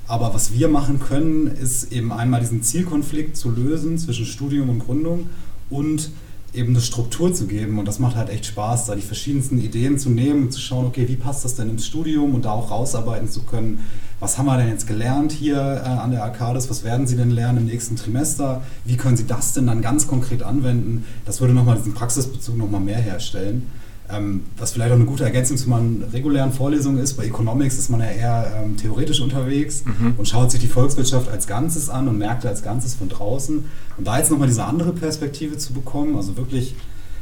Aber 0.09 0.33
was 0.33 0.53
wir 0.53 0.69
machen 0.69 0.99
können, 0.99 1.45
ist 1.45 1.91
eben 1.93 2.11
einmal 2.11 2.39
diesen 2.39 2.63
Zielkonflikt 2.63 3.37
zu 3.37 3.51
lösen 3.51 3.99
zwischen 3.99 4.25
Studium 4.25 4.67
und 4.67 4.79
Gründung 4.79 5.29
und 5.69 6.09
eben 6.51 6.69
eine 6.69 6.81
Struktur 6.81 7.31
zu 7.31 7.45
geben. 7.45 7.77
Und 7.77 7.87
das 7.87 7.99
macht 7.99 8.15
halt 8.15 8.29
echt 8.29 8.47
Spaß, 8.47 8.87
da 8.87 8.95
die 8.95 9.03
verschiedensten 9.03 9.61
Ideen 9.61 9.99
zu 9.99 10.09
nehmen 10.09 10.45
und 10.45 10.51
zu 10.51 10.59
schauen, 10.59 10.87
okay, 10.87 11.07
wie 11.07 11.15
passt 11.15 11.45
das 11.45 11.53
denn 11.53 11.69
ins 11.69 11.85
Studium 11.85 12.33
und 12.33 12.45
da 12.45 12.53
auch 12.53 12.71
rausarbeiten 12.71 13.29
zu 13.29 13.43
können, 13.43 13.85
was 14.19 14.39
haben 14.39 14.47
wir 14.47 14.57
denn 14.57 14.69
jetzt 14.69 14.87
gelernt 14.87 15.31
hier 15.31 15.57
äh, 15.57 15.87
an 15.87 16.09
der 16.09 16.23
Arcades, 16.23 16.71
was 16.71 16.83
werden 16.83 17.05
Sie 17.05 17.15
denn 17.15 17.29
lernen 17.29 17.59
im 17.59 17.65
nächsten 17.65 17.95
Trimester, 17.95 18.63
wie 18.85 18.97
können 18.97 19.15
Sie 19.15 19.27
das 19.27 19.53
denn 19.53 19.67
dann 19.67 19.83
ganz 19.83 20.07
konkret 20.07 20.41
anwenden. 20.41 21.05
Das 21.25 21.39
würde 21.39 21.53
nochmal 21.53 21.77
diesen 21.77 21.93
Praxisbezug 21.93 22.57
nochmal 22.57 22.81
mehr 22.81 22.97
herstellen. 22.97 23.67
Ähm, 24.11 24.45
was 24.57 24.71
vielleicht 24.71 24.91
auch 24.91 24.95
eine 24.95 25.05
gute 25.05 25.23
Ergänzung 25.23 25.55
zu 25.55 25.69
meinen 25.69 26.03
regulären 26.11 26.51
Vorlesungen 26.51 26.97
ist. 26.97 27.13
Bei 27.13 27.25
Economics 27.25 27.77
ist 27.77 27.89
man 27.89 27.99
ja 27.99 28.07
eher 28.07 28.63
ähm, 28.63 28.75
theoretisch 28.75 29.21
unterwegs 29.21 29.83
mhm. 29.85 30.15
und 30.17 30.27
schaut 30.27 30.49
sich 30.49 30.59
die 30.59 30.67
Volkswirtschaft 30.67 31.29
als 31.29 31.45
Ganzes 31.45 31.89
an 31.89 32.07
und 32.07 32.17
Märkte 32.17 32.49
als 32.49 32.63
Ganzes 32.63 32.95
von 32.95 33.07
draußen. 33.07 33.65
Und 33.97 34.07
da 34.07 34.17
jetzt 34.17 34.31
nochmal 34.31 34.47
diese 34.47 34.63
andere 34.63 34.93
Perspektive 34.93 35.59
zu 35.59 35.73
bekommen, 35.73 36.15
also 36.15 36.37
wirklich 36.37 36.73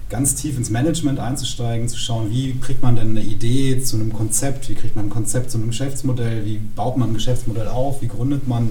ganz 0.10 0.36
tief 0.36 0.58
ins 0.58 0.70
Management 0.70 1.20
einzusteigen, 1.20 1.90
zu 1.90 1.98
schauen, 1.98 2.32
wie 2.32 2.58
kriegt 2.60 2.82
man 2.82 2.96
denn 2.96 3.10
eine 3.10 3.22
Idee 3.22 3.82
zu 3.82 3.98
einem 3.98 4.14
Konzept, 4.14 4.70
wie 4.70 4.76
kriegt 4.76 4.96
man 4.96 5.08
ein 5.08 5.10
Konzept 5.10 5.52
zu 5.52 5.58
einem 5.58 5.68
Geschäftsmodell, 5.68 6.46
wie 6.46 6.60
baut 6.76 6.98
man 6.98 7.10
ein 7.10 7.14
Geschäftsmodell 7.14 7.68
auf, 7.68 8.02
wie 8.02 8.08
gründet 8.08 8.48
man, 8.48 8.70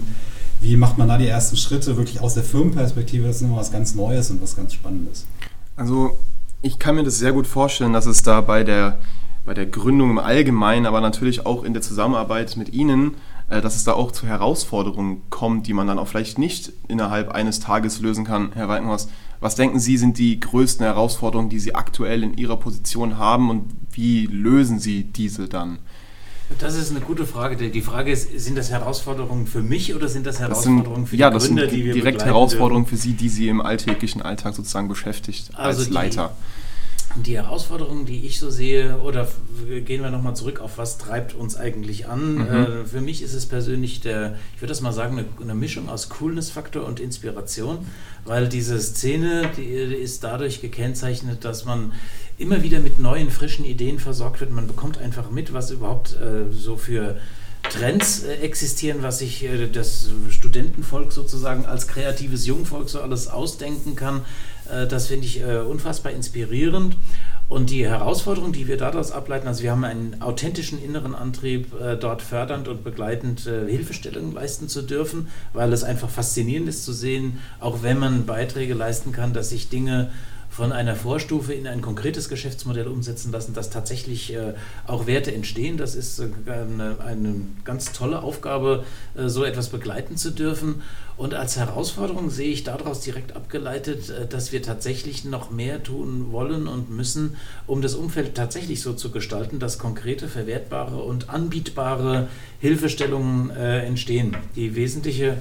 wie 0.63 0.77
macht 0.77 0.97
man 0.97 1.09
da 1.09 1.19
die 1.19 1.27
ersten 1.27 1.59
Schritte, 1.59 1.99
wirklich 1.99 2.21
aus 2.21 2.33
der 2.33 2.45
Firmenperspektive, 2.45 3.27
das 3.27 3.37
ist 3.37 3.43
immer 3.43 3.57
was 3.57 3.71
ganz 3.71 3.95
Neues 3.95 4.31
und 4.31 4.41
was 4.41 4.57
ganz 4.57 4.73
Spannendes. 4.73 5.27
Also 5.77 6.17
ich 6.67 6.79
kann 6.79 6.97
mir 6.97 7.05
das 7.05 7.19
sehr 7.19 7.33
gut 7.33 7.47
vorstellen, 7.47 7.93
dass 7.93 8.07
es 8.07 8.23
da 8.23 8.41
bei 8.41 8.65
der, 8.65 8.99
bei 9.45 9.55
der 9.55 9.67
Gründung 9.67 10.11
im 10.11 10.19
Allgemeinen, 10.19 10.87
aber 10.87 11.01
natürlich 11.01 11.47
auch 11.47 11.63
in 11.63 11.73
der 11.73 11.83
Zusammenarbeit 11.83 12.57
mit 12.57 12.73
Ihnen, 12.73 13.15
äh, 13.49 13.61
dass 13.61 13.77
es 13.77 13.85
da 13.85 13.93
auch 13.93 14.11
zu 14.11 14.27
Herausforderungen 14.27 15.23
kommt, 15.31 15.69
die 15.69 15.73
man 15.73 15.87
dann 15.87 15.99
auch 15.99 16.09
vielleicht 16.09 16.39
nicht 16.39 16.73
innerhalb 16.89 17.31
eines 17.31 17.61
Tages 17.61 18.01
lösen 18.01 18.25
kann. 18.25 18.51
Herr 18.55 18.69
Walkenhorst, 18.69 19.11
was 19.39 19.55
denken 19.55 19.79
Sie 19.79 19.97
sind 19.97 20.19
die 20.19 20.41
größten 20.41 20.85
Herausforderungen, 20.85 21.51
die 21.51 21.61
Sie 21.61 21.75
aktuell 21.75 22.25
in 22.25 22.37
Ihrer 22.37 22.57
Position 22.57 23.17
haben 23.17 23.49
und 23.51 23.65
wie 23.93 24.27
lösen 24.27 24.81
Sie 24.81 25.05
diese 25.05 25.47
dann? 25.47 25.79
Das 26.59 26.77
ist 26.77 26.91
eine 26.91 27.01
gute 27.01 27.27
Frage. 27.27 27.57
Die 27.71 27.83
Frage 27.83 28.13
ist, 28.13 28.39
sind 28.39 28.57
das 28.57 28.71
Herausforderungen 28.71 29.47
für 29.47 29.63
mich 29.63 29.95
oder 29.95 30.09
sind 30.09 30.27
das 30.27 30.39
Herausforderungen 30.39 30.85
das 30.87 30.95
sind, 30.95 31.07
für 31.09 31.17
die 31.17 31.21
ja, 31.21 31.31
das 31.31 31.47
Gründer, 31.47 31.63
sind 31.63 31.73
die 31.73 31.85
wir 31.87 31.93
direkt 31.93 32.25
Herausforderungen 32.25 32.87
für 32.87 32.97
Sie, 32.97 33.15
die 33.15 33.29
Sie 33.29 33.49
im 33.49 33.61
alltäglichen 33.61 34.23
Alltag 34.23 34.55
sozusagen 34.55 34.89
beschäftigt 34.89 35.51
also 35.55 35.81
als 35.81 35.91
Leiter. 35.91 36.37
Die, 37.23 37.37
Herausforderungen, 37.37 38.07
die 38.07 38.27
ich 38.27 38.39
so 38.39 38.51
sehe, 38.51 38.99
oder 38.99 39.29
gehen 39.85 40.03
wir 40.03 40.11
nochmal 40.11 40.37
zurück 40.37 40.61
auf 40.61 40.79
was 40.79 40.99
treibt 40.99 41.35
uns 41.35 41.57
eigentlich 41.57 42.09
an. 42.09 42.35
Mhm. 42.35 42.41
Äh, 42.41 42.85
für 42.85 43.01
mich 43.01 43.23
ist 43.23 43.35
es 43.35 43.47
persönlich 43.47 44.01
der, 44.01 44.37
ich 44.55 44.63
würde 44.63 44.71
das 44.71 44.81
mal 44.81 44.93
sagen, 44.93 45.19
eine, 45.19 45.27
eine 45.41 45.55
Mischung 45.55 45.89
aus 45.89 46.09
Coolness-Faktor 46.09 46.85
und 46.85 47.01
Inspiration, 47.01 47.79
weil 48.25 48.49
diese 48.49 48.79
Szene, 48.81 49.51
die 49.57 49.65
ist 49.65 50.25
dadurch 50.25 50.61
gekennzeichnet, 50.61 51.45
dass 51.45 51.65
man 51.65 51.93
immer 52.39 52.63
wieder 52.63 52.81
mit 52.81 52.99
neuen, 52.99 53.31
frischen 53.31 53.65
Ideen 53.65 53.99
versorgt 53.99 54.41
wird. 54.41 54.53
Man 54.53 54.67
bekommt 54.67 54.99
einfach 54.99 55.31
mit, 55.31 55.53
was 55.53 55.71
überhaupt 55.71 56.15
äh, 56.15 56.53
so 56.53 56.77
für 56.77 57.17
Trends 57.71 58.23
äh, 58.23 58.35
existieren, 58.37 59.03
was 59.03 59.19
sich 59.19 59.45
äh, 59.45 59.69
das 59.69 60.09
Studentenvolk 60.31 61.13
sozusagen 61.13 61.67
als 61.67 61.87
kreatives 61.89 62.47
Jungvolk 62.47 62.89
so 62.89 63.01
alles 63.01 63.29
ausdenken 63.29 63.97
kann. 63.97 64.23
Äh, 64.73 64.87
das 64.87 65.09
finde 65.09 65.27
ich 65.27 65.41
äh, 65.41 65.59
unfassbar 65.59 66.13
inspirierend. 66.13 66.97
Und 67.49 67.71
die 67.71 67.87
Herausforderung, 67.87 68.53
die 68.53 68.67
wir 68.67 68.77
daraus 68.77 69.13
ableiten, 69.13 69.47
also 69.47 69.63
wir 69.63 69.71
haben 69.71 69.85
einen 69.85 70.21
authentischen 70.21 70.83
inneren 70.83 71.15
Antrieb, 71.15 71.73
äh, 71.81 71.97
dort 71.97 72.21
fördernd 72.21 72.67
und 72.67 72.83
begleitend 72.83 73.47
äh, 73.47 73.71
Hilfestellungen 73.71 74.33
leisten 74.33 74.69
zu 74.69 74.83
dürfen, 74.83 75.29
weil 75.53 75.73
es 75.73 75.85
einfach 75.85 76.11
faszinierend 76.11 76.69
ist 76.69 76.85
zu 76.85 76.93
sehen, 76.93 77.39
auch 77.61 77.85
wenn 77.85 78.01
man 78.01 78.27
Beiträge 78.27 78.75
leisten 78.75 79.13
kann, 79.13 79.33
dass 79.33 79.51
sich 79.51 79.69
Dinge 79.69 80.11
von 80.57 80.73
einer 80.73 80.97
Vorstufe 80.97 81.53
in 81.53 81.67
ein 81.67 81.83
konkretes 81.83 82.31
Geschäftsmodell 82.31 82.89
umsetzen 82.89 83.31
lassen, 83.31 83.53
dass 83.53 83.69
tatsächlich 83.69 84.33
äh, 84.33 84.55
auch 84.87 85.07
Werte 85.07 85.35
entstehen. 85.35 85.77
Das 85.77 85.95
ist 85.95 86.19
äh, 86.19 86.29
eine, 86.47 86.97
eine, 86.99 87.43
ganz 87.65 87.93
tolle 87.93 88.23
Aufgabe, 88.23 88.87
äh, 89.15 89.29
so 89.29 89.45
etwas 89.45 89.69
begleiten 89.69 90.17
zu 90.17 90.31
dürfen. 90.31 90.81
Und 91.19 91.35
als 91.35 91.59
Herausforderung 91.59 92.31
sehe 92.31 92.49
ich 92.49 92.65
daraus 92.65 93.01
direkt 93.01 93.37
abgeleitet, 93.37 94.09
äh, 94.09 94.27
dass 94.27 94.51
wir 94.51 94.63
tatsächlich 94.63 95.27
noch 95.27 95.51
mehr 95.51 95.83
tun 95.83 96.33
wollen 96.33 96.69
und 96.69 96.89
müssen, 96.89 97.37
um 97.67 97.83
das 97.83 97.95
Umfeld 97.95 98.35
tatsächlich 98.35 98.81
so 98.81 98.95
zu 98.95 99.11
gestalten, 99.11 99.59
dass 99.59 99.79
konkrete, 99.79 100.27
verwertbare 100.27 101.03
und 101.03 101.29
anbietbare 101.29 102.29
Hilfestellungen 102.61 103.51
äh, 103.51 103.81
entstehen. 103.81 104.35
Die 104.55 104.75
wesentliche 104.75 105.37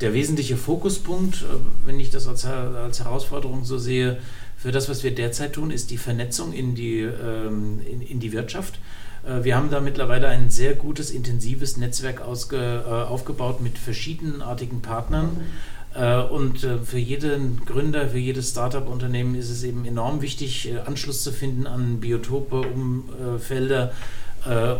der 0.00 0.14
wesentliche 0.14 0.56
Fokuspunkt, 0.56 1.42
äh, 1.42 1.86
wenn 1.86 2.00
ich 2.00 2.10
das 2.10 2.26
als, 2.26 2.44
als 2.44 3.00
Herausforderung 3.00 3.64
so 3.64 3.78
sehe, 3.78 4.18
für 4.56 4.72
das, 4.72 4.88
was 4.88 5.04
wir 5.04 5.14
derzeit 5.14 5.52
tun, 5.52 5.70
ist 5.70 5.90
die 5.90 5.98
Vernetzung 5.98 6.52
in 6.52 6.74
die, 6.74 7.00
ähm, 7.00 7.80
in, 7.88 8.02
in 8.02 8.20
die 8.20 8.32
Wirtschaft. 8.32 8.80
Äh, 9.24 9.44
wir 9.44 9.56
haben 9.56 9.70
da 9.70 9.80
mittlerweile 9.80 10.28
ein 10.28 10.50
sehr 10.50 10.74
gutes, 10.74 11.10
intensives 11.10 11.76
Netzwerk 11.76 12.20
ausge, 12.20 12.56
äh, 12.56 12.90
aufgebaut 12.90 13.60
mit 13.60 13.78
verschiedenartigen 13.78 14.82
Partnern. 14.82 15.44
Und 16.30 16.64
für 16.84 16.98
jeden 16.98 17.62
Gründer, 17.64 18.10
für 18.10 18.18
jedes 18.18 18.50
Startup-Unternehmen 18.50 19.34
ist 19.34 19.48
es 19.48 19.64
eben 19.64 19.84
enorm 19.86 20.20
wichtig, 20.20 20.70
Anschluss 20.84 21.24
zu 21.24 21.32
finden 21.32 21.66
an 21.66 21.98
Biotope, 21.98 22.60
Umfelder, 22.60 23.92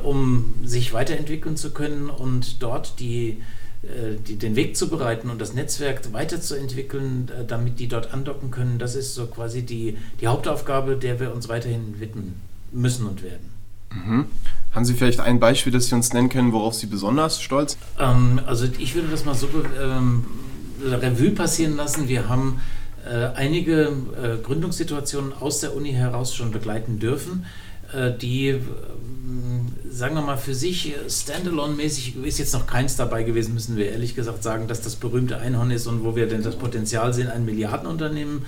um 0.05 0.55
sich 0.63 0.93
weiterentwickeln 0.93 1.57
zu 1.57 1.71
können 1.71 2.11
und 2.11 2.63
dort 2.63 3.01
die 3.01 3.31
äh, 3.31 3.37
die, 3.83 4.37
den 4.37 4.57
Weg 4.57 4.77
zu 4.77 4.89
bereiten 4.89 5.31
und 5.31 5.41
das 5.41 5.55
Netzwerk 5.55 6.13
weiterzuentwickeln, 6.13 7.29
äh, 7.29 7.45
damit 7.45 7.79
die 7.79 7.87
dort 7.87 8.13
andocken 8.13 8.51
können, 8.51 8.79
das 8.79 8.97
ist 8.97 9.15
so 9.15 9.27
quasi 9.27 9.63
die, 9.63 9.97
die 10.21 10.27
Hauptaufgabe, 10.27 10.97
der 10.97 11.21
wir 11.21 11.33
uns 11.33 11.49
weiterhin 11.49 12.01
widmen 12.01 12.41
müssen 12.73 13.07
und 13.07 13.23
werden. 13.23 13.51
Mhm. 13.95 14.27
Haben 14.73 14.85
Sie 14.85 14.95
vielleicht 14.95 15.21
ein 15.21 15.41
Beispiel, 15.41 15.73
das 15.73 15.87
Sie 15.87 15.95
uns 15.95 16.13
nennen 16.13 16.29
können, 16.29 16.53
worauf 16.53 16.75
Sie 16.75 16.87
besonders 16.87 17.41
stolz 17.41 17.73
sind? 17.73 17.83
Ähm, 17.99 18.41
also 18.47 18.67
ich 18.79 18.95
würde 18.95 19.09
das 19.09 19.25
mal 19.25 19.35
so 19.35 19.49
ähm, 19.81 20.25
Revue 20.85 21.31
passieren 21.31 21.77
lassen. 21.77 22.09
Wir 22.09 22.29
haben 22.29 22.61
äh, 23.09 23.29
einige 23.37 23.93
äh, 24.23 24.43
Gründungssituationen 24.43 25.33
aus 25.33 25.61
der 25.61 25.75
Uni 25.75 25.93
heraus 25.93 26.35
schon 26.35 26.51
begleiten 26.51 26.99
dürfen, 26.99 27.47
äh, 27.93 28.13
die 28.13 28.61
sagen 29.90 30.14
wir 30.14 30.23
mal, 30.23 30.37
für 30.37 30.54
sich 30.54 30.95
standalone-mäßig 31.09 32.16
ist 32.25 32.38
jetzt 32.38 32.54
noch 32.54 32.66
keins 32.66 32.97
dabei 32.97 33.23
gewesen, 33.23 33.54
müssen 33.54 33.76
wir 33.76 33.90
ehrlich 33.90 34.14
gesagt 34.14 34.42
sagen, 34.42 34.68
dass 34.68 34.80
das 34.80 34.97
berühmte 34.97 35.38
Einhorn 35.38 35.71
ist 35.71 35.87
und 35.87 36.04
wo 36.04 36.16
wir 36.16 36.26
denn 36.26 36.42
das 36.42 36.57
Potenzial 36.57 37.12
sehen, 37.12 37.28
ein 37.28 37.45
Milliardenunternehmen 37.45 38.45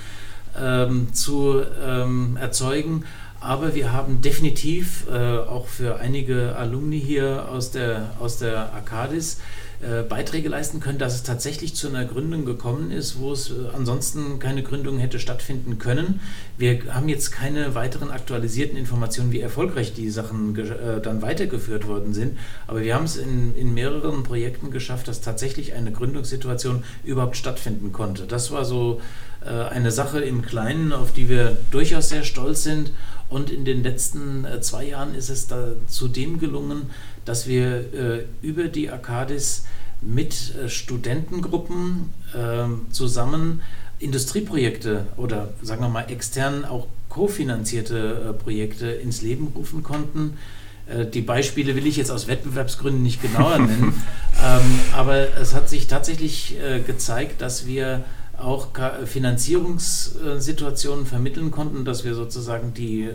ähm, 0.59 1.13
zu 1.13 1.63
ähm, 1.85 2.37
erzeugen. 2.41 3.05
Aber 3.41 3.75
wir 3.75 3.93
haben 3.93 4.21
definitiv 4.21 5.07
äh, 5.11 5.39
auch 5.39 5.67
für 5.67 5.97
einige 5.97 6.57
Alumni 6.57 7.01
hier 7.01 7.49
aus 7.51 7.71
der, 7.71 8.11
aus 8.21 8.39
der 8.39 8.73
Arcadis 8.75 9.39
äh, 9.83 10.03
Beiträge 10.03 10.51
leisten 10.51 10.79
können, 10.79 10.99
dass 10.99 11.15
es 11.15 11.23
tatsächlich 11.23 11.75
zu 11.75 11.89
einer 11.89 12.05
Gründung 12.05 12.45
gekommen 12.45 12.91
ist, 12.91 13.19
wo 13.19 13.33
es 13.33 13.49
äh, 13.49 13.55
ansonsten 13.75 14.39
keine 14.39 14.63
Gründung 14.63 14.99
hätte 14.99 15.19
stattfinden 15.19 15.79
können. 15.79 16.21
Wir 16.59 16.81
haben 16.95 17.09
jetzt 17.09 17.33
keine 17.33 17.75
weiteren 17.75 18.11
aktualisierten 18.11 18.77
Informationen, 18.77 19.33
wie 19.33 19.41
erfolgreich 19.41 19.95
die 19.95 20.11
Sachen 20.11 20.55
äh, 20.59 21.01
dann 21.01 21.23
weitergeführt 21.23 21.87
worden 21.87 22.13
sind, 22.13 22.37
aber 22.67 22.83
wir 22.83 22.95
haben 22.95 23.05
es 23.05 23.17
in, 23.17 23.57
in 23.57 23.73
mehreren 23.73 24.23
Projekten 24.23 24.71
geschafft, 24.71 25.09
dass 25.09 25.23
tatsächlich 25.23 25.73
eine 25.73 25.93
Gründungssituation 25.93 26.85
überhaupt 27.03 27.39
stattfinden 27.39 27.91
konnte. 27.93 28.25
Das 28.27 28.51
war 28.51 28.65
so 28.65 29.01
eine 29.43 29.91
Sache 29.91 30.21
im 30.21 30.43
Kleinen, 30.43 30.93
auf 30.93 31.13
die 31.15 31.31
wir 31.31 31.57
durchaus 31.71 32.11
sehr 32.11 32.25
stolz 32.25 32.63
sind. 32.63 32.93
Und 33.31 33.49
in 33.49 33.65
den 33.65 33.83
letzten 33.83 34.45
zwei 34.61 34.85
Jahren 34.85 35.15
ist 35.15 35.31
es 35.31 35.47
da 35.47 35.69
zudem 35.87 36.39
gelungen, 36.39 36.91
dass 37.25 37.47
wir 37.47 37.95
äh, 37.95 38.25
über 38.43 38.65
die 38.65 38.91
Arcadis 38.91 39.65
mit 40.01 40.55
äh, 40.55 40.69
Studentengruppen 40.69 42.11
äh, 42.35 42.93
zusammen 42.93 43.63
Industrieprojekte 43.99 45.07
oder 45.17 45.53
sagen 45.63 45.83
wir 45.83 45.89
mal 45.89 46.11
extern 46.11 46.65
auch 46.65 46.87
kofinanzierte 47.11 48.31
äh, 48.31 48.33
Projekte 48.33 48.87
ins 48.87 49.21
Leben 49.21 49.53
rufen 49.55 49.83
konnten. 49.83 50.39
Äh, 50.87 51.05
die 51.05 51.21
Beispiele 51.21 51.77
will 51.77 51.87
ich 51.87 51.99
jetzt 51.99 52.11
aus 52.11 52.27
Wettbewerbsgründen 52.27 53.03
nicht 53.03 53.21
genauer 53.21 53.59
nennen, 53.59 54.03
ähm, 54.43 54.81
aber 54.95 55.37
es 55.37 55.55
hat 55.55 55.69
sich 55.69 55.87
tatsächlich 55.87 56.59
äh, 56.59 56.81
gezeigt, 56.81 57.43
dass 57.43 57.67
wir 57.67 58.05
auch 58.39 58.69
Finanzierungssituationen 59.05 61.05
vermitteln 61.05 61.51
konnten, 61.51 61.85
dass 61.85 62.05
wir 62.05 62.15
sozusagen 62.15 62.73
die 62.73 63.07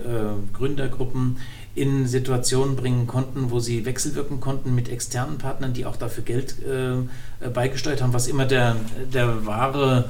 Gründergruppen 0.54 1.38
in 1.76 2.08
Situationen 2.08 2.76
bringen 2.76 3.06
konnten, 3.06 3.52
wo 3.52 3.60
sie 3.60 3.86
wechselwirken 3.86 4.40
konnten 4.40 4.74
mit 4.74 4.90
externen 4.90 5.38
Partnern, 5.38 5.74
die 5.74 5.86
auch 5.86 5.98
dafür 5.98 6.24
Geld 6.24 6.56
äh, 6.64 7.50
beigesteuert 7.50 8.02
haben, 8.02 8.14
was 8.14 8.28
immer 8.28 8.46
der, 8.46 8.78
der 9.14 9.46
wahre 9.46 10.06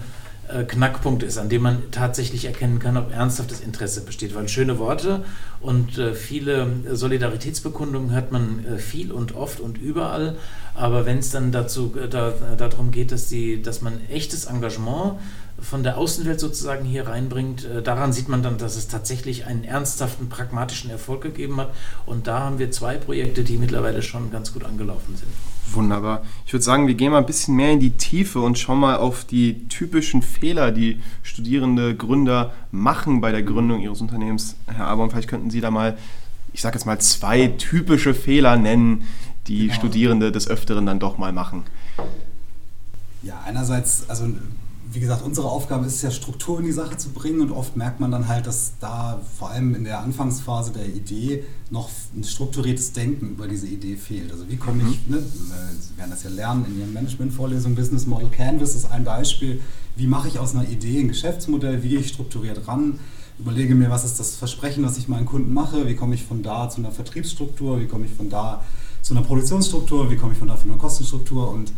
äh, 0.48 0.63
Knackpunkt 0.63 1.24
ist, 1.24 1.39
an 1.39 1.50
dem 1.50 1.63
man 1.63 1.89
tatsächlich 1.89 2.45
erkennen 2.45 2.77
kann, 2.77 2.98
ob 2.98 3.12
ernsthaftes 3.12 3.62
Interesse 3.62 4.01
besteht. 4.01 4.36
Weil 4.36 4.48
schöne 4.48 4.77
Worte 4.77 5.24
und 5.60 5.98
äh, 5.98 6.13
viele 6.13 6.67
Solidaritätsbekundungen 6.91 8.12
hört 8.12 8.31
man 8.31 8.63
äh, 8.63 8.77
viel 8.77 9.12
und 9.12 9.36
oft 9.36 9.60
und 9.60 9.79
überall. 9.79 10.36
Aber 10.75 11.07
wenn 11.07 11.17
es 11.17 11.31
dann 11.31 11.51
dazu, 11.51 11.95
da, 12.10 12.34
darum 12.57 12.91
geht, 12.91 13.12
dass, 13.12 13.27
die, 13.27 13.62
dass 13.62 13.81
man 13.81 13.93
echtes 14.10 14.45
Engagement 14.45 15.13
von 15.60 15.84
der 15.84 15.98
Außenwelt 15.98 16.40
sozusagen 16.40 16.86
hier 16.86 17.08
reinbringt, 17.08 17.68
daran 17.84 18.14
sieht 18.14 18.30
man 18.30 18.44
dann, 18.44 18.58
dass 18.58 18.76
es 18.76 18.88
tatsächlich 18.88 19.46
einen 19.46 19.64
ernsthaften, 19.64 20.30
pragmatischen 20.30 20.90
Erfolg 20.90 21.22
gegeben 21.22 21.58
hat. 21.58 21.74
Und 22.06 22.28
da 22.28 22.40
haben 22.40 22.60
wir 22.60 22.72
zwei 22.72 22.98
Projekte, 22.98 23.44
die 23.44 23.58
mittlerweile 23.58 24.02
schon 24.02 24.32
ganz 24.32 24.54
gut 24.54 24.64
angelaufen 24.64 25.16
sind. 25.16 25.30
Wunderbar. 25.72 26.24
Ich 26.46 26.54
würde 26.54 26.64
sagen, 26.64 26.88
wir 26.88 26.94
gehen 26.94 27.12
mal 27.12 27.20
ein 27.20 27.26
bisschen 27.26 27.56
mehr 27.56 27.72
in 27.72 27.80
die 27.80 27.92
Tiefe 27.92 28.40
und 28.42 28.60
schauen 28.60 28.80
mal 28.80 28.98
auf 28.98 29.26
die 29.26 29.68
typischen 29.68 30.22
Fehler, 30.22 30.72
die 30.72 31.02
Studierende, 31.24 31.96
Gründer 31.96 32.54
machen 32.72 33.20
bei 33.22 33.32
der 33.32 33.42
Gründung 33.42 33.82
ihres 33.82 34.02
Unternehmens. 34.02 34.56
Herr 34.68 34.88
Aborn, 34.88 35.10
vielleicht 35.10 35.30
könnten 35.30 35.50
Sie 35.50 35.62
da 35.62 35.72
mal, 35.72 35.98
ich 36.54 36.62
sage 36.62 36.76
jetzt 36.76 36.86
mal, 36.86 37.00
zwei 37.00 37.48
typische 37.48 38.14
Fehler 38.14 38.58
nennen, 38.58 39.08
die 39.48 39.68
genau. 39.68 39.74
Studierende 39.74 40.32
des 40.32 40.48
Öfteren 40.48 40.86
dann 40.86 41.00
doch 41.00 41.18
mal 41.18 41.32
machen. 41.34 41.64
Ja, 43.24 43.42
einerseits, 43.46 44.08
also 44.10 44.28
wie 44.96 45.00
gesagt, 45.02 45.24
unsere 45.24 45.50
Aufgabe 45.50 45.86
ist 45.86 45.96
es 45.96 46.02
ja, 46.02 46.12
Struktur 46.12 46.60
in 46.60 46.66
die 46.66 46.72
Sache 46.72 46.96
zu 46.96 47.10
bringen 47.10 47.42
und 47.42 47.52
oft 47.52 47.75
merkt 47.75 48.00
man 48.00 48.12
dann 48.12 48.30
halt, 48.30 48.48
dass 48.48 48.74
da 48.80 49.20
vor 49.38 49.52
allem 49.52 49.75
in 49.75 49.84
der 49.84 50.00
Anfangsphase 50.00 50.72
der 50.72 50.88
Idee 50.88 51.44
noch 51.70 51.90
ein 52.16 52.24
strukturiertes 52.24 52.94
Denken 52.94 53.32
über 53.32 53.48
diese 53.48 53.68
Idee 53.68 53.98
fehlt. 53.98 54.32
Also 54.32 54.50
wie 54.50 54.56
komme 54.56 54.84
ich, 54.90 55.06
mhm. 55.08 55.16
ne, 55.16 55.24
Sie 55.80 55.98
werden 55.98 56.12
das 56.12 56.24
ja 56.24 56.30
lernen 56.30 56.66
in 56.70 56.80
Ihren 56.80 56.94
Management-Vorlesungen, 56.94 57.75
Business 57.75 58.06
Model 58.06 58.30
Canvas 58.30 58.74
ist 58.74 58.90
ein 58.90 59.04
Beispiel, 59.04 59.60
wie 59.98 60.08
mache 60.08 60.30
ich 60.30 60.40
aus 60.40 60.56
einer 60.56 60.68
Idee 60.68 61.02
ein 61.02 61.10
Geschäftsmodell, 61.10 61.84
wie 61.84 61.90
gehe 61.90 62.00
ich 62.00 62.08
strukturiert 62.08 62.66
ran, 62.68 63.00
überlege 63.38 63.75
mir, 63.75 63.90
was 63.90 64.06
ist 64.06 64.20
das 64.20 64.36
Versprechen, 64.36 64.86
was 64.86 64.98
ich 64.98 65.10
meinen 65.10 65.25
Kunden 65.25 65.54
mache, 65.54 65.88
wie 65.88 65.96
komme 65.96 66.16
ich 66.16 66.24
von 66.24 66.42
da 66.42 66.70
zu 66.70 66.80
einer 66.80 66.92
Vertriebsstruktur, 66.92 67.82
wie 67.82 67.88
komme 67.88 68.06
ich 68.06 68.14
von 68.14 68.30
da 68.30 68.64
zu 69.02 69.14
einer 69.14 69.24
Produktionsstruktur, 69.24 70.10
wie 70.10 70.16
komme 70.16 70.34
ich 70.34 70.40
von 70.40 70.48
da 70.48 70.58
zu 70.58 70.64
einer 70.64 70.78
Kostenstruktur? 70.78 71.50
Und 71.52 71.74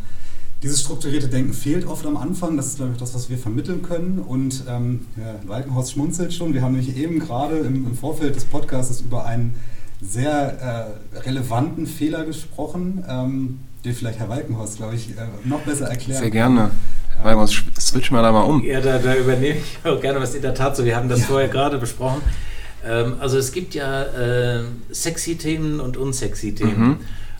dieses 0.63 0.81
strukturierte 0.81 1.27
Denken 1.27 1.53
fehlt 1.53 1.85
oft 1.85 2.05
am 2.05 2.17
Anfang. 2.17 2.57
Das 2.57 2.67
ist, 2.67 2.77
glaube 2.77 2.93
ich, 2.93 2.97
das, 2.97 3.13
was 3.13 3.29
wir 3.29 3.37
vermitteln 3.37 3.83
können. 3.83 4.19
Und 4.19 4.63
ähm, 4.67 5.05
Herr 5.15 5.39
Walkenhorst 5.45 5.93
schmunzelt 5.93 6.33
schon. 6.33 6.53
Wir 6.53 6.61
haben 6.61 6.75
nämlich 6.75 6.97
eben 6.97 7.19
gerade 7.19 7.57
im, 7.59 7.85
im 7.85 7.95
Vorfeld 7.95 8.35
des 8.35 8.45
Podcasts 8.45 9.01
über 9.01 9.25
einen 9.25 9.55
sehr 10.01 10.95
äh, 11.13 11.19
relevanten 11.19 11.87
Fehler 11.87 12.25
gesprochen, 12.25 13.03
ähm, 13.07 13.59
den 13.85 13.93
vielleicht 13.93 14.19
Herr 14.19 14.29
Walkenhorst, 14.29 14.77
glaube 14.77 14.95
ich, 14.95 15.11
äh, 15.11 15.13
noch 15.43 15.61
besser 15.61 15.87
erklärt. 15.87 16.19
Sehr 16.19 16.31
gerne. 16.31 16.71
Weil 17.21 17.35
wir 17.35 17.47
switchen 17.47 18.15
wir 18.15 18.21
da 18.21 18.31
mal 18.31 18.41
um. 18.41 18.63
Ja, 18.63 18.79
da, 18.79 18.99
da, 18.99 19.15
übernehme 19.15 19.57
ich 19.57 19.89
auch 19.89 19.99
gerne 19.99 20.19
was 20.19 20.35
in 20.35 20.41
der 20.41 20.53
Tat 20.53 20.75
so. 20.75 20.85
Wir 20.85 20.95
haben 20.95 21.09
das 21.09 21.21
ja. 21.21 21.25
vorher 21.25 21.49
gerade 21.49 21.77
besprochen. 21.77 22.21
Ähm, 22.85 23.15
also 23.19 23.37
es 23.37 23.51
gibt 23.51 23.73
ja 23.73 24.03
äh, 24.03 24.63
sexy 24.91 25.35
Themen 25.35 25.79
und 25.79 25.97
unsexy 25.97 26.53
Themen. 26.53 26.79
Mhm. 26.79 26.97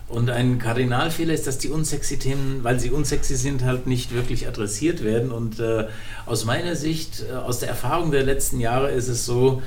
Und 0.08 0.30
ein 0.30 0.58
Kardinalfehler 0.58 1.34
ist, 1.34 1.46
dass 1.46 1.58
die 1.58 1.68
unsexy 1.68 2.18
Themen, 2.18 2.60
weil 2.62 2.80
sie 2.80 2.90
unsexy 2.90 3.36
sind, 3.36 3.64
halt 3.64 3.86
nicht 3.86 4.14
wirklich 4.14 4.48
adressiert 4.48 5.04
werden. 5.04 5.30
Und 5.30 5.60
äh, 5.60 5.86
aus 6.24 6.46
meiner 6.46 6.76
Sicht, 6.76 7.24
äh, 7.30 7.34
aus 7.34 7.58
der 7.58 7.68
Erfahrung 7.68 8.10
der 8.10 8.22
letzten 8.22 8.58
Jahre 8.58 8.90
ist 8.90 9.08
es 9.08 9.26
so, 9.26 9.62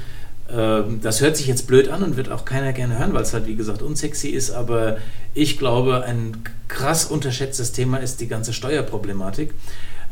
äh, 0.48 0.81
das 1.00 1.21
hört 1.21 1.38
sich 1.38 1.45
jetzt 1.45 1.67
blöd 1.67 1.89
an 1.89 2.01
und 2.01 2.17
wird 2.17 2.31
auch 2.31 2.43
keiner 2.43 2.74
gerne 2.74 2.98
hören, 2.98 3.13
weil 3.13 3.21
es 3.21 3.33
halt, 3.33 3.45
wie 3.45 3.55
gesagt, 3.55 3.83
unsexy 3.83 4.29
ist. 4.29 4.50
Aber 4.50 4.98
ich 5.36 5.60
glaube, 5.60 6.03
ein 6.05 6.38
krass 6.67 7.05
unterschätztes 7.05 7.71
Thema 7.71 7.98
ist 7.98 8.19
die 8.19 8.27
ganze 8.27 8.51
Steuerproblematik. 8.51 9.53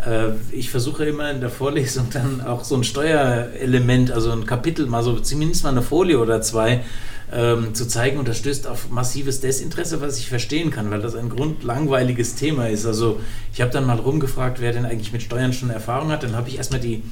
Äh, 0.05 0.29
ich 0.51 0.69
versuche 0.69 1.05
immer 1.05 1.31
in 1.31 1.41
der 1.41 1.49
Vorlesung 1.49 2.07
dann 2.11 2.41
auch 2.41 2.63
so 2.63 2.75
ein 2.75 2.83
Steuerelement, 2.83 4.11
also 4.11 4.31
ein 4.31 4.45
Kapitel, 4.45 4.85
mal 4.85 5.03
so 5.03 5.19
zumindest 5.19 5.63
mal 5.63 5.71
eine 5.71 5.81
Folie 5.81 6.19
oder 6.19 6.41
zwei 6.41 6.83
ähm, 7.31 7.73
zu 7.73 7.87
zeigen 7.87 8.17
und 8.17 8.27
das 8.27 8.37
stößt 8.37 8.67
auf 8.67 8.89
massives 8.89 9.39
Desinteresse, 9.39 10.01
was 10.01 10.17
ich 10.17 10.29
verstehen 10.29 10.71
kann, 10.71 10.89
weil 10.89 11.01
das 11.01 11.15
ein 11.15 11.29
grundlangweiliges 11.29 12.35
Thema 12.35 12.67
ist. 12.67 12.85
Also 12.85 13.19
ich 13.53 13.61
habe 13.61 13.71
dann 13.71 13.85
mal 13.85 13.97
rumgefragt, 13.97 14.59
wer 14.61 14.71
denn 14.71 14.85
eigentlich 14.85 15.13
mit 15.13 15.21
Steuern 15.21 15.53
schon 15.53 15.69
Erfahrung 15.69 16.11
hat. 16.11 16.23
Dann 16.23 16.35
habe 16.35 16.49
ich 16.49 16.57
erstmal 16.57 16.79
die, 16.79 17.03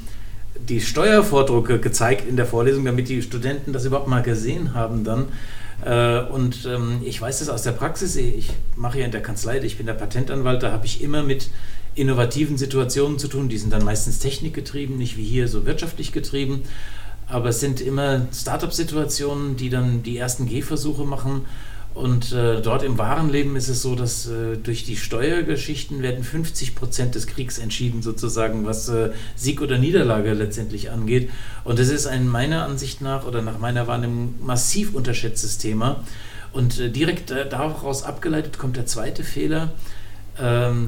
die 0.67 0.81
Steuervordrucke 0.81 1.79
gezeigt 1.79 2.27
in 2.27 2.35
der 2.35 2.45
Vorlesung, 2.45 2.85
damit 2.85 3.09
die 3.09 3.21
Studenten 3.21 3.73
das 3.73 3.85
überhaupt 3.85 4.07
mal 4.07 4.23
gesehen 4.23 4.73
haben 4.73 5.03
dann. 5.03 5.25
Äh, 5.85 6.21
und 6.31 6.65
ähm, 6.65 7.01
ich 7.03 7.21
weiß 7.21 7.39
das 7.39 7.49
aus 7.49 7.61
der 7.61 7.73
Praxis, 7.73 8.15
ich 8.15 8.49
mache 8.75 8.99
ja 8.99 9.05
in 9.05 9.11
der 9.11 9.21
Kanzlei, 9.21 9.59
ich 9.59 9.77
bin 9.77 9.85
der 9.85 9.93
Patentanwalt, 9.93 10.63
da 10.63 10.71
habe 10.71 10.85
ich 10.87 11.03
immer 11.03 11.21
mit 11.21 11.49
innovativen 11.97 12.57
Situationen 12.57 13.19
zu 13.19 13.27
tun. 13.27 13.49
Die 13.49 13.57
sind 13.57 13.73
dann 13.73 13.83
meistens 13.83 14.19
technikgetrieben, 14.19 14.97
nicht 14.97 15.17
wie 15.17 15.23
hier 15.23 15.47
so 15.47 15.65
wirtschaftlich 15.65 16.11
getrieben. 16.11 16.63
Aber 17.27 17.49
es 17.49 17.59
sind 17.59 17.81
immer 17.81 18.27
Startup-Situationen, 18.33 19.57
die 19.57 19.69
dann 19.69 20.03
die 20.03 20.17
ersten 20.17 20.47
Gehversuche 20.47 21.03
machen. 21.03 21.45
Und 21.93 22.31
äh, 22.31 22.61
dort 22.61 22.83
im 22.83 22.99
wahren 22.99 23.31
Leben 23.31 23.55
ist 23.55 23.69
es 23.69 23.81
so, 23.81 23.95
dass 23.95 24.27
äh, 24.27 24.55
durch 24.57 24.83
die 24.83 24.95
Steuergeschichten 24.95 26.03
werden 26.03 26.23
50 26.23 26.75
Prozent 26.75 27.15
des 27.15 27.25
Kriegs 27.25 27.57
entschieden, 27.57 28.03
sozusagen, 28.03 28.65
was 28.65 28.87
äh, 28.87 29.09
Sieg 29.35 29.61
oder 29.61 29.79
Niederlage 29.79 30.33
letztendlich 30.33 30.91
angeht. 30.91 31.31
Und 31.63 31.79
das 31.79 31.89
ist 31.89 32.05
ein 32.05 32.27
meiner 32.27 32.65
Ansicht 32.65 33.01
nach 33.01 33.25
oder 33.25 33.41
nach 33.41 33.57
meiner 33.57 33.87
Wahrnehmung 33.87 34.35
massiv 34.45 34.93
unterschätztes 34.93 35.57
Thema. 35.57 36.03
Und 36.53 36.79
äh, 36.79 36.89
direkt 36.91 37.31
äh, 37.31 37.49
daraus 37.49 38.03
abgeleitet 38.03 38.59
kommt 38.59 38.77
der 38.77 38.85
zweite 38.85 39.23
Fehler 39.23 39.71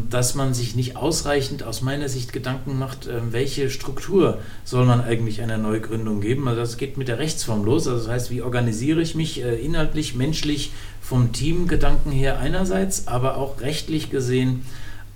dass 0.09 0.35
man 0.35 0.53
sich 0.53 0.75
nicht 0.75 0.95
ausreichend 0.95 1.63
aus 1.63 1.81
meiner 1.81 2.07
Sicht 2.07 2.33
Gedanken 2.33 2.77
macht, 2.77 3.07
ähm, 3.07 3.31
welche 3.31 3.69
Struktur 3.69 4.37
soll 4.63 4.85
man 4.85 5.01
eigentlich 5.01 5.41
einer 5.41 5.57
Neugründung 5.57 6.21
geben. 6.21 6.47
Also 6.47 6.61
das 6.61 6.77
geht 6.77 6.97
mit 6.97 7.07
der 7.07 7.17
Rechtsform 7.17 7.63
los. 7.63 7.87
Also 7.87 7.99
das 7.99 8.07
heißt, 8.07 8.31
wie 8.31 8.41
organisiere 8.41 9.01
ich 9.01 9.15
mich 9.15 9.43
äh, 9.43 9.55
inhaltlich, 9.55 10.15
menschlich, 10.15 10.71
vom 11.01 11.31
Teamgedanken 11.31 12.11
her 12.11 12.39
einerseits, 12.39 13.07
aber 13.07 13.37
auch 13.37 13.61
rechtlich 13.61 14.11
gesehen 14.11 14.63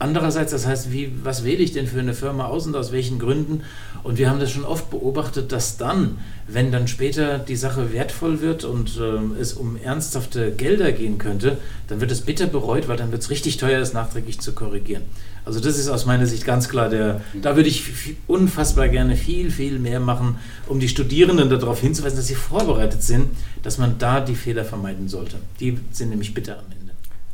Andererseits, 0.03 0.51
das 0.51 0.67
heißt, 0.67 0.91
wie, 0.91 1.13
was 1.23 1.45
wähle 1.45 1.63
ich 1.63 1.71
denn 1.71 1.87
für 1.87 2.01
eine 2.01 2.13
Firma 2.13 2.47
aus 2.47 2.67
und 2.67 2.75
aus 2.75 2.91
welchen 2.91 3.19
Gründen? 3.19 3.61
Und 4.03 4.17
wir 4.17 4.29
haben 4.29 4.41
das 4.41 4.51
schon 4.51 4.65
oft 4.65 4.89
beobachtet, 4.89 5.53
dass 5.53 5.77
dann, 5.77 6.17
wenn 6.45 6.73
dann 6.73 6.89
später 6.89 7.39
die 7.39 7.55
Sache 7.55 7.93
wertvoll 7.93 8.41
wird 8.41 8.65
und 8.65 8.97
äh, 8.97 9.39
es 9.39 9.53
um 9.53 9.77
ernsthafte 9.81 10.51
Gelder 10.51 10.91
gehen 10.91 11.19
könnte, 11.19 11.57
dann 11.87 12.01
wird 12.01 12.11
es 12.11 12.19
bitter 12.19 12.47
bereut, 12.47 12.89
weil 12.89 12.97
dann 12.97 13.13
wird 13.13 13.21
es 13.21 13.29
richtig 13.29 13.55
teuer, 13.55 13.79
das 13.79 13.93
nachträglich 13.93 14.41
zu 14.41 14.51
korrigieren. 14.51 15.03
Also 15.45 15.61
das 15.61 15.79
ist 15.79 15.87
aus 15.87 16.05
meiner 16.05 16.25
Sicht 16.25 16.43
ganz 16.43 16.67
klar 16.67 16.89
der, 16.89 17.21
da 17.41 17.55
würde 17.55 17.69
ich 17.69 18.17
unfassbar 18.27 18.89
gerne 18.89 19.15
viel, 19.15 19.51
viel 19.51 19.79
mehr 19.79 20.01
machen, 20.01 20.35
um 20.67 20.81
die 20.81 20.89
Studierenden 20.89 21.49
darauf 21.49 21.79
hinzuweisen, 21.79 22.17
dass 22.17 22.27
sie 22.27 22.35
vorbereitet 22.35 23.03
sind, 23.03 23.29
dass 23.61 23.77
man 23.77 23.99
da 23.99 24.19
die 24.19 24.35
Fehler 24.35 24.65
vermeiden 24.65 25.07
sollte. 25.07 25.37
Die 25.61 25.79
sind 25.93 26.09
nämlich 26.09 26.33
bitter 26.33 26.59
am 26.59 26.65
Ende. 26.77 26.91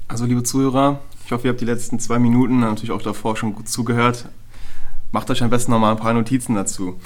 Also 0.07 0.25
liebe 0.25 0.43
Zuhörer, 0.43 1.01
ich 1.29 1.31
hoffe, 1.31 1.45
ihr 1.45 1.51
habt 1.51 1.61
die 1.61 1.65
letzten 1.65 1.99
zwei 1.99 2.17
Minuten, 2.17 2.59
natürlich 2.59 2.89
auch 2.89 3.03
davor 3.03 3.37
schon 3.37 3.53
gut 3.53 3.69
zugehört. 3.69 4.27
Macht 5.11 5.29
euch 5.29 5.43
am 5.43 5.51
besten 5.51 5.69
nochmal 5.69 5.91
ein 5.91 5.99
paar 5.99 6.15
Notizen 6.15 6.55
dazu. 6.55 6.99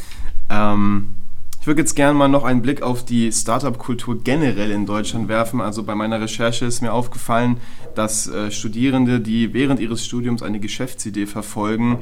Ähm, 0.50 1.16
ich 1.60 1.68
würde 1.68 1.82
jetzt 1.82 1.94
gerne 1.94 2.18
mal 2.18 2.30
noch 2.30 2.46
einen 2.46 2.62
Blick 2.62 2.82
auf 2.84 3.04
die 3.04 3.34
Startup-Kultur 3.34 4.24
generell 4.24 4.72
in 4.72 4.86
Deutschland 4.86 5.28
werfen. 5.28 5.60
Also 5.60 5.84
bei 5.84 5.94
meiner 5.94 6.22
Recherche 6.22 6.64
ist 6.64 6.80
mir 6.80 6.94
aufgefallen, 6.94 7.58
dass 7.96 8.26
äh, 8.30 8.50
Studierende, 8.50 9.20
die 9.20 9.54
während 9.54 9.82
ihres 9.82 10.06
Studiums 10.06 10.42
eine 10.42 10.62
Geschäftsidee 10.62 11.26
verfolgen 11.26 12.00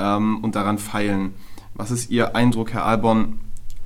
ähm, 0.00 0.42
und 0.42 0.56
daran 0.56 0.76
feilen. 0.76 1.34
Was 1.74 1.92
ist 1.92 2.10
Ihr 2.10 2.34
Eindruck, 2.34 2.72
Herr 2.72 2.84
Alborn, 2.84 3.38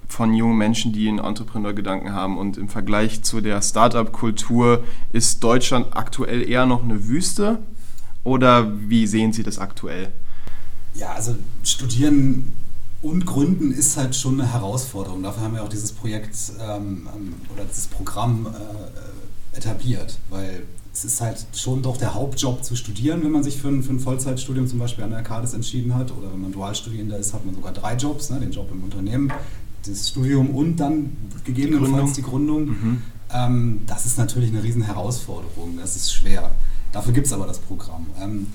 von 0.09 0.33
jungen 0.33 0.57
Menschen, 0.57 0.93
die 0.93 1.09
einen 1.09 1.19
Entrepreneur-Gedanken 1.19 2.13
haben. 2.13 2.39
Und 2.39 2.57
im 2.57 2.69
Vergleich 2.69 3.23
zu 3.25 3.41
der 3.41 3.61
Startup-Kultur 3.61 4.85
ist 5.13 5.43
Deutschland 5.43 5.97
aktuell 5.97 6.49
eher 6.49 6.67
noch 6.67 6.83
eine 6.83 7.09
Wüste 7.09 7.59
oder 8.25 8.73
wie 8.89 9.07
sehen 9.07 9.33
Sie 9.33 9.43
das 9.43 9.59
aktuell? 9.59 10.13
Ja, 10.95 11.13
also 11.13 11.37
studieren 11.63 12.53
und 13.03 13.27
gründen 13.27 13.73
ist 13.73 13.97
halt 13.97 14.17
schon 14.17 14.41
eine 14.41 14.51
Herausforderung. 14.51 15.23
Dafür 15.23 15.43
haben 15.43 15.55
wir 15.55 15.63
auch 15.63 15.69
dieses 15.69 15.93
Projekt 15.93 16.37
ähm, 16.61 17.09
ähm 17.15 17.35
oder 17.55 17.65
dieses 17.65 17.87
Programm 17.87 18.47
äh, 18.47 19.57
etabliert, 19.57 20.19
weil 20.31 20.63
es 20.93 21.05
ist 21.05 21.21
halt 21.21 21.45
schon 21.53 21.83
doch 21.83 21.97
der 21.97 22.15
Hauptjob 22.15 22.65
zu 22.65 22.77
studieren, 22.77 23.25
wenn 23.25 23.33
man 23.33 23.43
sich 23.43 23.57
für 23.61 23.69
ein, 23.69 23.83
für 23.83 23.93
ein 23.93 23.99
Vollzeitstudium 23.99 24.69
zum 24.69 24.79
Beispiel 24.79 25.05
an 25.05 25.11
der 25.11 25.19
Arcadis 25.19 25.53
entschieden 25.53 25.95
hat. 25.95 26.13
Oder 26.13 26.33
wenn 26.33 26.41
man 26.41 26.53
Dualstudierender 26.53 27.19
ist, 27.19 27.35
hat 27.35 27.45
man 27.45 27.55
sogar 27.55 27.73
drei 27.73 27.97
Jobs, 27.97 28.31
ne? 28.31 28.39
den 28.39 28.53
Job 28.53 28.71
im 28.71 28.85
Unternehmen, 28.85 29.33
das 29.85 30.09
Studium 30.09 30.51
und 30.51 30.77
dann 30.77 31.17
gegebenenfalls 31.45 32.13
die 32.13 32.23
Gründung. 32.23 32.67
Die 32.67 32.73
Gründung. 32.73 32.93
Mhm. 32.93 33.03
Ähm, 33.33 33.81
das 33.87 34.07
ist 34.07 34.19
natürlich 34.19 34.51
eine 34.51 34.63
riesen 34.63 34.83
Herausforderung, 34.83 35.77
das 35.79 35.97
ist 35.97 36.13
schwer. 36.13 36.53
Dafür 36.95 37.13
gibt 37.13 37.27
es 37.27 37.33
aber 37.33 37.47
das 37.47 37.59
Programm. 37.59 38.07
Ähm, 38.23 38.47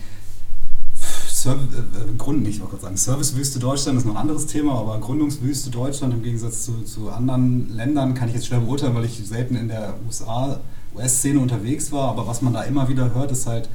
Serv 1.29 1.57
äh, 1.57 2.17
Grund, 2.17 2.43
nicht, 2.43 2.61
ich 2.61 2.81
sagen, 2.81 2.95
Servicewüste 2.95 3.59
Deutschland 3.59 3.97
ist 3.97 4.05
noch 4.05 4.15
ein 4.15 4.21
anderes 4.21 4.47
Thema, 4.47 4.79
aber 4.79 4.97
Gründungswüste 4.99 5.69
Deutschland 5.69 6.13
im 6.13 6.23
Gegensatz 6.23 6.63
zu, 6.63 6.81
zu 6.83 7.09
anderen 7.09 7.69
Ländern 7.75 8.13
kann 8.13 8.29
ich 8.29 8.35
jetzt 8.35 8.47
schwer 8.47 8.61
beurteilen, 8.61 8.95
weil 8.95 9.03
ich 9.03 9.21
selten 9.27 9.57
in 9.57 9.67
der 9.67 9.95
USA, 10.07 10.61
US-Szene 10.95 11.39
unterwegs 11.39 11.91
war. 11.91 12.09
Aber 12.09 12.27
was 12.27 12.41
man 12.41 12.53
da 12.53 12.63
immer 12.63 12.87
wieder 12.87 13.13
hört, 13.13 13.31
ist 13.31 13.45
halt, 13.45 13.69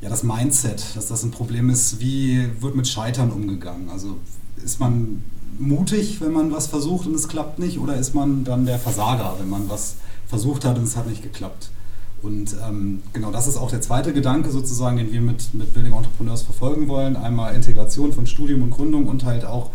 ja, 0.00 0.08
das 0.08 0.24
Mindset, 0.24 0.96
dass 0.96 1.06
das 1.06 1.22
ein 1.22 1.30
Problem 1.30 1.70
ist, 1.70 2.00
wie 2.00 2.48
wird 2.60 2.74
mit 2.74 2.88
Scheitern 2.88 3.30
umgegangen? 3.30 3.88
Also 3.88 4.16
ist 4.64 4.80
man 4.80 5.22
mutig, 5.60 6.20
wenn 6.20 6.32
man 6.32 6.50
was 6.50 6.66
versucht 6.66 7.06
und 7.06 7.14
es 7.14 7.28
klappt 7.28 7.60
nicht, 7.60 7.78
oder 7.78 7.96
ist 7.96 8.14
man 8.16 8.42
dann 8.42 8.66
der 8.66 8.80
Versager, 8.80 9.36
wenn 9.38 9.48
man 9.48 9.68
was 9.68 9.94
versucht 10.26 10.64
hat 10.64 10.76
und 10.76 10.84
es 10.84 10.96
hat 10.96 11.06
nicht 11.06 11.22
geklappt? 11.22 11.70
Und 12.22 12.54
ähm, 12.66 13.02
genau 13.12 13.30
das 13.30 13.46
ist 13.46 13.56
auch 13.56 13.70
der 13.70 13.80
zweite 13.80 14.12
Gedanke 14.12 14.50
sozusagen, 14.50 14.98
den 14.98 15.12
wir 15.12 15.20
mit, 15.20 15.54
mit 15.54 15.72
Building 15.72 15.94
Entrepreneurs 15.94 16.42
verfolgen 16.42 16.88
wollen. 16.88 17.16
Einmal 17.16 17.54
Integration 17.54 18.12
von 18.12 18.26
Studium 18.26 18.62
und 18.62 18.70
Gründung 18.70 19.06
und 19.06 19.24
halt 19.24 19.44
auch 19.44 19.70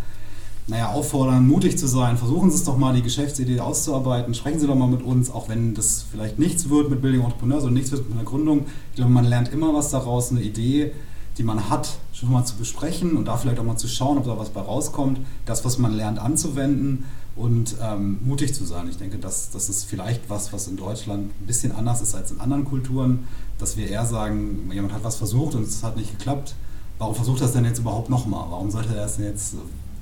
naja, 0.67 0.89
auffordern, 0.89 1.47
mutig 1.47 1.77
zu 1.77 1.87
sein. 1.87 2.17
Versuchen 2.17 2.49
Sie 2.49 2.57
es 2.57 2.63
doch 2.63 2.77
mal, 2.77 2.93
die 2.93 3.03
Geschäftsidee 3.03 3.59
auszuarbeiten. 3.59 4.33
Sprechen 4.33 4.59
Sie 4.59 4.67
doch 4.67 4.75
mal 4.75 4.87
mit 4.87 5.03
uns, 5.03 5.29
auch 5.29 5.47
wenn 5.47 5.75
das 5.75 6.05
vielleicht 6.09 6.39
nichts 6.39 6.69
wird 6.69 6.89
mit 6.89 7.01
Building 7.01 7.21
Entrepreneurs 7.21 7.63
oder 7.63 7.73
nichts 7.73 7.91
wird 7.91 8.09
mit 8.09 8.17
einer 8.17 8.25
Gründung. 8.25 8.65
Ich 8.89 8.95
glaube, 8.95 9.11
man 9.11 9.25
lernt 9.25 9.51
immer 9.53 9.73
was 9.73 9.91
daraus, 9.91 10.31
eine 10.31 10.41
Idee, 10.41 10.91
die 11.37 11.43
man 11.43 11.69
hat, 11.69 11.97
schon 12.13 12.31
mal 12.31 12.45
zu 12.45 12.55
besprechen 12.55 13.15
und 13.15 13.25
da 13.25 13.37
vielleicht 13.37 13.59
auch 13.59 13.63
mal 13.63 13.77
zu 13.77 13.87
schauen, 13.87 14.17
ob 14.17 14.25
da 14.25 14.39
was 14.39 14.49
bei 14.49 14.61
rauskommt. 14.61 15.19
Das, 15.45 15.65
was 15.65 15.77
man 15.77 15.93
lernt, 15.93 16.17
anzuwenden 16.17 17.05
und 17.35 17.75
ähm, 17.81 18.19
mutig 18.23 18.53
zu 18.53 18.65
sein. 18.65 18.87
Ich 18.89 18.97
denke, 18.97 19.17
das, 19.17 19.51
das 19.51 19.69
ist 19.69 19.85
vielleicht 19.85 20.29
was, 20.29 20.53
was 20.53 20.67
in 20.67 20.77
Deutschland 20.77 21.31
ein 21.41 21.45
bisschen 21.45 21.73
anders 21.73 22.01
ist 22.01 22.15
als 22.15 22.31
in 22.31 22.39
anderen 22.39 22.65
Kulturen, 22.65 23.27
dass 23.57 23.75
wir 23.77 23.89
eher 23.89 24.05
sagen, 24.05 24.69
jemand 24.71 24.93
hat 24.93 25.03
was 25.03 25.17
versucht 25.17 25.55
und 25.55 25.63
es 25.63 25.83
hat 25.83 25.97
nicht 25.97 26.17
geklappt. 26.17 26.55
Warum 26.97 27.13
versucht 27.13 27.41
er 27.41 27.47
es 27.47 27.53
denn 27.53 27.65
jetzt 27.65 27.79
überhaupt 27.79 28.09
nochmal? 28.09 28.45
Warum 28.49 28.71
sollte 28.71 28.95
er 28.95 29.05
es 29.05 29.17
jetzt 29.17 29.55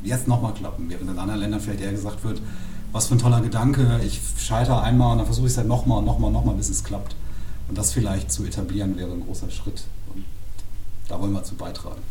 jetzt 0.04 0.28
nochmal 0.28 0.54
klappen, 0.54 0.90
während 0.90 1.10
in 1.10 1.18
anderen 1.18 1.40
Ländern 1.40 1.60
vielleicht 1.60 1.82
eher 1.82 1.92
gesagt 1.92 2.24
wird, 2.24 2.42
was 2.92 3.08
für 3.08 3.16
ein 3.16 3.20
toller 3.20 3.42
Gedanke, 3.42 4.00
ich 4.06 4.22
scheitere 4.38 4.82
einmal 4.82 5.14
und 5.14 5.18
dann 5.20 5.26
versuche 5.26 5.48
ich 5.48 5.54
es 5.54 5.58
halt 5.58 5.68
nochmal 5.68 6.00
und 6.00 6.06
nochmal 6.06 6.28
und 6.28 6.34
nochmal, 6.34 6.56
bis 6.56 6.70
es 6.70 6.84
klappt. 6.84 7.16
Und 7.68 7.78
das 7.78 7.94
vielleicht 7.94 8.32
zu 8.32 8.44
etablieren 8.46 8.98
wäre 8.98 9.12
ein 9.12 9.26
großer 9.26 9.50
Schritt. 9.50 9.86
Und 10.14 10.26
da 11.08 11.20
wollen 11.20 11.32
wir 11.32 11.44
zu 11.44 11.56
beitragen. 11.56 12.02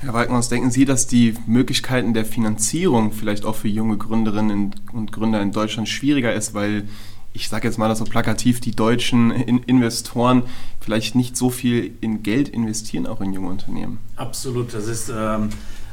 Herr 0.00 0.14
Walkenhaus, 0.14 0.48
denken 0.48 0.70
Sie, 0.70 0.84
dass 0.84 1.08
die 1.08 1.34
Möglichkeiten 1.46 2.14
der 2.14 2.24
Finanzierung 2.24 3.12
vielleicht 3.12 3.44
auch 3.44 3.56
für 3.56 3.68
junge 3.68 3.96
Gründerinnen 3.96 4.74
und 4.92 5.10
Gründer 5.10 5.42
in 5.42 5.50
Deutschland 5.50 5.88
schwieriger 5.88 6.32
ist, 6.32 6.54
weil 6.54 6.84
ich 7.32 7.48
sage 7.48 7.66
jetzt 7.66 7.78
mal 7.78 7.88
das 7.88 7.98
so 7.98 8.04
plakativ, 8.04 8.60
die 8.60 8.70
deutschen 8.70 9.30
Investoren 9.30 10.44
vielleicht 10.80 11.14
nicht 11.14 11.36
so 11.36 11.50
viel 11.50 11.92
in 12.00 12.22
Geld 12.22 12.48
investieren, 12.48 13.06
auch 13.06 13.20
in 13.20 13.32
junge 13.32 13.48
Unternehmen? 13.48 13.98
Absolut, 14.16 14.72
das 14.72 14.86
ist 14.86 15.12
ähm, 15.14 15.50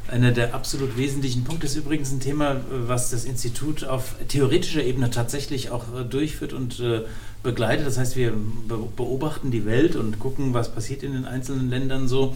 einer 0.08 0.32
der 0.32 0.54
absolut 0.54 0.98
wesentlichen 0.98 1.44
Punkte 1.44 1.66
ist 1.66 1.76
übrigens 1.76 2.12
ein 2.12 2.20
Thema, 2.20 2.58
was 2.70 3.10
das 3.10 3.26
Institut 3.26 3.86
auf 3.86 4.16
theoretischer 4.28 4.84
Ebene 4.84 5.10
tatsächlich 5.10 5.72
auch 5.72 5.86
äh, 6.00 6.04
durchführt 6.04 6.54
und 6.54 6.80
äh, 6.80 7.02
begleitet. 7.42 7.88
Das 7.88 7.98
heißt, 7.98 8.16
wir 8.16 8.34
beobachten 8.96 9.50
die 9.50 9.66
Welt 9.66 9.96
und 9.96 10.20
gucken, 10.20 10.54
was 10.54 10.72
passiert 10.74 11.02
in 11.02 11.14
den 11.14 11.26
einzelnen 11.26 11.70
Ländern 11.70 12.08
so, 12.08 12.36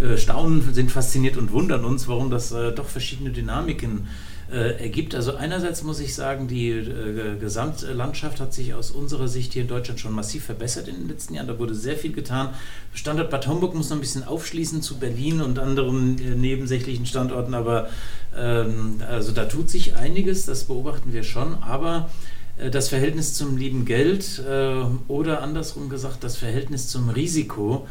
äh, 0.00 0.16
staunen, 0.16 0.74
sind 0.74 0.90
fasziniert 0.90 1.36
und 1.36 1.52
wundern 1.52 1.84
uns, 1.84 2.08
warum 2.08 2.30
das 2.30 2.50
doch 2.50 2.86
verschiedene 2.86 3.30
Dynamiken 3.30 4.06
äh, 4.52 4.82
ergibt. 4.82 5.14
Also 5.14 5.36
einerseits 5.36 5.84
muss 5.84 6.00
ich 6.00 6.14
sagen, 6.14 6.48
die 6.48 6.70
äh, 6.70 7.36
Gesamtlandschaft 7.38 8.40
hat 8.40 8.52
sich 8.52 8.74
aus 8.74 8.90
unserer 8.90 9.28
Sicht 9.28 9.52
hier 9.52 9.62
in 9.62 9.68
Deutschland 9.68 10.00
schon 10.00 10.12
massiv 10.12 10.44
verbessert 10.44 10.88
in 10.88 10.96
den 10.96 11.08
letzten 11.08 11.34
Jahren. 11.34 11.46
Da 11.46 11.58
wurde 11.58 11.74
sehr 11.74 11.96
viel 11.96 12.12
getan. 12.12 12.48
Standort 12.92 13.30
Bad 13.30 13.46
Homburg 13.46 13.74
muss 13.76 13.90
noch 13.90 13.96
ein 13.96 14.00
bisschen 14.00 14.24
aufschließen 14.24 14.82
zu 14.82 14.98
Berlin 14.98 15.40
und 15.40 15.60
anderen 15.60 16.18
äh, 16.18 16.34
nebensächlichen 16.34 17.06
Standorten, 17.06 17.54
aber 17.54 17.90
ähm, 18.36 18.96
also 19.08 19.30
da 19.30 19.44
tut 19.44 19.70
sich 19.70 19.94
einiges, 19.94 20.46
das 20.46 20.64
beobachten 20.64 21.12
wir 21.12 21.22
schon, 21.22 21.62
aber 21.62 22.10
äh, 22.58 22.70
das 22.70 22.88
Verhältnis 22.88 23.34
zum 23.34 23.56
lieben 23.56 23.84
Geld 23.84 24.40
äh, 24.40 24.82
oder 25.06 25.42
andersrum 25.42 25.88
gesagt, 25.88 26.24
das 26.24 26.36
Verhältnis 26.36 26.88
zum 26.88 27.08
Risiko 27.08 27.86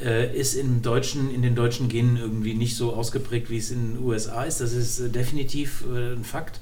äh, 0.00 0.34
ist 0.36 0.54
im 0.54 0.82
deutschen, 0.82 1.32
in 1.32 1.42
den 1.42 1.54
deutschen 1.54 1.88
Genen 1.88 2.16
irgendwie 2.16 2.54
nicht 2.54 2.76
so 2.76 2.92
ausgeprägt, 2.94 3.50
wie 3.50 3.58
es 3.58 3.70
in 3.70 3.94
den 3.94 4.04
USA 4.04 4.44
ist. 4.44 4.60
Das 4.60 4.72
ist 4.72 5.00
äh, 5.00 5.08
definitiv 5.08 5.84
äh, 5.92 6.14
ein 6.14 6.24
Fakt. 6.24 6.60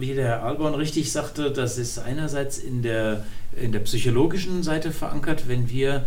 Wie 0.00 0.14
der 0.14 0.26
Herr 0.26 0.42
Alborn 0.42 0.74
richtig 0.74 1.12
sagte, 1.12 1.52
das 1.52 1.78
ist 1.78 2.00
einerseits 2.00 2.58
in 2.58 2.82
der, 2.82 3.24
in 3.54 3.70
der 3.70 3.78
psychologischen 3.80 4.64
Seite 4.64 4.90
verankert, 4.90 5.46
wenn 5.46 5.70
wir, 5.70 6.06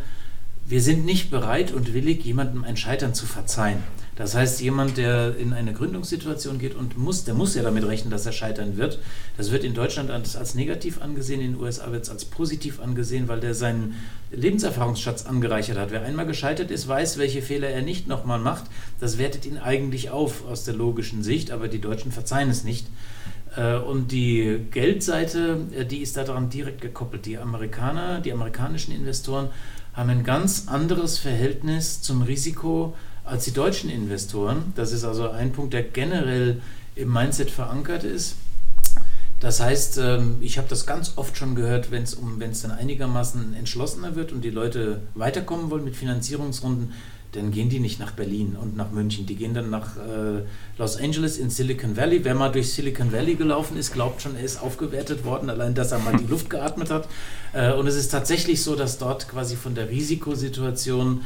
wir 0.68 0.82
sind 0.82 1.06
nicht 1.06 1.32
bereit 1.32 1.72
und 1.72 1.94
willig, 1.94 2.26
jemandem 2.26 2.66
ein 2.66 2.76
Scheitern 2.76 3.14
zu 3.14 3.26
verzeihen. 3.26 3.84
Das 4.22 4.36
heißt, 4.36 4.62
jemand, 4.62 4.98
der 4.98 5.36
in 5.36 5.52
eine 5.52 5.74
Gründungssituation 5.74 6.60
geht 6.60 6.76
und 6.76 6.96
muss, 6.96 7.24
der 7.24 7.34
muss 7.34 7.56
ja 7.56 7.64
damit 7.64 7.88
rechnen, 7.88 8.12
dass 8.12 8.24
er 8.24 8.32
scheitern 8.32 8.78
wird. 8.78 9.00
Das 9.36 9.50
wird 9.50 9.64
in 9.64 9.74
Deutschland 9.74 10.12
als, 10.12 10.36
als 10.36 10.54
negativ 10.54 11.02
angesehen, 11.02 11.42
in 11.42 11.54
den 11.54 11.60
USA 11.60 11.92
wird 11.92 12.04
es 12.04 12.12
als 12.12 12.26
positiv 12.26 12.80
angesehen, 12.80 13.28
weil 13.28 13.40
der 13.40 13.56
seinen 13.56 13.96
Lebenserfahrungsschatz 14.30 15.26
angereichert 15.26 15.80
hat. 15.80 15.90
Wer 15.90 16.04
einmal 16.04 16.28
gescheitert 16.28 16.70
ist, 16.70 16.88
weiß, 16.88 17.18
welche 17.18 17.42
Fehler 17.42 17.70
er 17.70 17.82
nicht 17.82 18.08
nochmal 18.08 18.38
macht. 18.38 18.66
Das 19.00 19.18
wertet 19.18 19.48
ihn 19.48 19.58
eigentlich 19.58 20.12
auf 20.12 20.46
aus 20.48 20.66
der 20.66 20.76
logischen 20.76 21.24
Sicht, 21.24 21.50
aber 21.50 21.68
die 21.68 21.82
Deutschen 21.82 22.12
verzeihen 22.12 22.52
es 22.52 22.64
nicht. 22.64 22.86
Äh, 23.56 23.78
und 23.78 24.12
die 24.12 24.68
Geldseite, 24.70 25.62
äh, 25.76 25.84
die 25.84 25.98
ist 25.98 26.16
daran 26.16 26.52
direkt 26.52 26.82
gekoppelt. 26.82 27.26
Die 27.26 27.40
Amerikaner, 27.40 28.22
die 28.22 28.32
amerikanischen 28.32 28.94
Investoren 28.94 29.50
haben 29.94 30.12
ein 30.12 30.24
ganz 30.24 30.68
anderes 30.68 31.18
Verhältnis 31.18 32.04
zum 32.04 32.22
Risiko 32.22 32.94
als 33.26 33.46
die 33.46 33.54
deutschen 33.54 33.90
Investoren. 33.90 34.74
Das 34.76 34.92
ist 34.92 35.04
also 35.04 35.30
ein 35.30 35.52
Punkt, 35.52 35.74
der 35.74 35.84
generell 35.84 36.62
im 36.96 37.12
Mindset 37.12 37.52
verankert 37.52 38.04
ist. 38.04 38.36
Das 39.40 39.60
heißt, 39.60 39.98
ähm, 39.98 40.38
ich 40.40 40.60
habe 40.60 40.68
das 40.70 40.86
ganz 40.86 41.14
oft 41.16 41.36
schon 41.36 41.56
gehört, 41.56 41.90
wenn 41.90 42.04
es 42.04 42.14
um, 42.14 42.40
wenn 42.40 42.52
es 42.52 42.62
dann 42.62 42.72
einigermaßen 42.72 43.56
entschlossener 43.56 44.16
wird 44.16 44.32
und 44.32 44.42
die 44.42 44.52
Leute 44.52 45.02
weiterkommen 45.16 45.72
wollen 45.72 45.84
mit 45.84 45.96
Finanzierungsrunden, 45.96 46.94
dann 47.32 47.52
gehen 47.52 47.70
die 47.70 47.80
nicht 47.80 48.00
nach 48.00 48.12
Berlin 48.12 48.56
und 48.62 48.76
nach 48.76 48.92
München. 48.92 49.26
Die 49.26 49.36
gehen 49.36 49.54
dann 49.54 49.70
nach 49.70 49.96
äh, 49.98 50.44
Los 50.78 50.98
Angeles 50.98 51.38
in 51.38 51.50
Silicon 51.50 51.96
Valley. 51.96 52.24
Wer 52.24 52.36
mal 52.36 52.52
durch 52.52 52.74
Silicon 52.74 53.12
Valley 53.12 53.36
gelaufen 53.36 53.78
ist, 53.78 53.94
glaubt 53.94 54.22
schon, 54.22 54.36
er 54.36 54.44
ist 54.44 54.62
aufgewertet 54.62 55.24
worden, 55.24 55.50
allein 55.50 55.74
dass 55.74 55.92
er 55.92 56.00
mal 56.00 56.16
die 56.18 56.26
Luft 56.30 56.50
geatmet 56.50 56.92
hat. 56.92 57.08
Äh, 57.54 57.74
und 57.74 57.88
es 57.88 57.96
ist 57.96 58.10
tatsächlich 58.10 58.62
so, 58.62 58.76
dass 58.76 58.98
dort 58.98 59.28
quasi 59.30 59.56
von 59.56 59.76
der 59.76 59.90
Risikosituation 59.90 61.22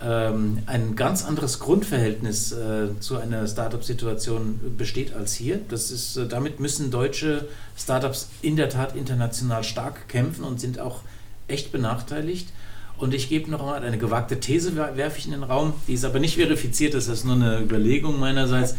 ähm, 0.00 0.62
ein 0.66 0.94
ganz 0.96 1.24
anderes 1.24 1.58
Grundverhältnis 1.58 2.52
äh, 2.52 2.88
zu 3.00 3.16
einer 3.16 3.46
Startup-Situation 3.46 4.60
besteht 4.76 5.14
als 5.14 5.34
hier. 5.34 5.60
Das 5.68 5.90
ist, 5.90 6.16
äh, 6.16 6.26
damit 6.26 6.60
müssen 6.60 6.90
deutsche 6.90 7.48
Startups 7.76 8.28
in 8.42 8.56
der 8.56 8.68
Tat 8.68 8.94
international 8.94 9.64
stark 9.64 10.08
kämpfen 10.08 10.44
und 10.44 10.60
sind 10.60 10.78
auch 10.78 11.00
echt 11.48 11.72
benachteiligt. 11.72 12.48
Und 12.96 13.14
ich 13.14 13.28
gebe 13.28 13.50
noch 13.50 13.64
mal 13.64 13.82
eine 13.82 13.98
gewagte 13.98 14.40
These, 14.40 14.76
werfe 14.76 15.18
ich 15.18 15.26
in 15.26 15.30
den 15.30 15.44
Raum, 15.44 15.72
die 15.86 15.94
ist 15.94 16.04
aber 16.04 16.18
nicht 16.18 16.36
verifiziert, 16.36 16.94
das 16.94 17.06
ist 17.06 17.24
nur 17.24 17.36
eine 17.36 17.60
Überlegung 17.60 18.18
meinerseits. 18.18 18.74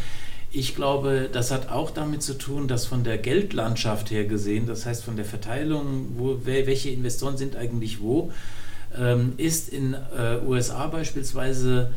Ich 0.51 0.75
glaube, 0.75 1.29
das 1.31 1.51
hat 1.51 1.69
auch 1.69 1.91
damit 1.91 2.23
zu 2.23 2.37
tun, 2.37 2.67
dass 2.67 2.85
von 2.85 3.03
der 3.03 3.17
Geldlandschaft 3.17 4.11
her 4.11 4.25
gesehen, 4.25 4.67
das 4.67 4.85
heißt 4.85 5.03
von 5.03 5.15
der 5.15 5.25
Verteilung, 5.25 6.07
wo, 6.17 6.39
welche 6.43 6.89
Investoren 6.89 7.37
sind 7.37 7.55
eigentlich 7.55 8.01
wo, 8.01 8.31
ähm, 8.97 9.33
ist 9.37 9.69
in 9.69 9.93
äh, 9.93 10.37
USA 10.45 10.87
beispielsweise 10.87 11.91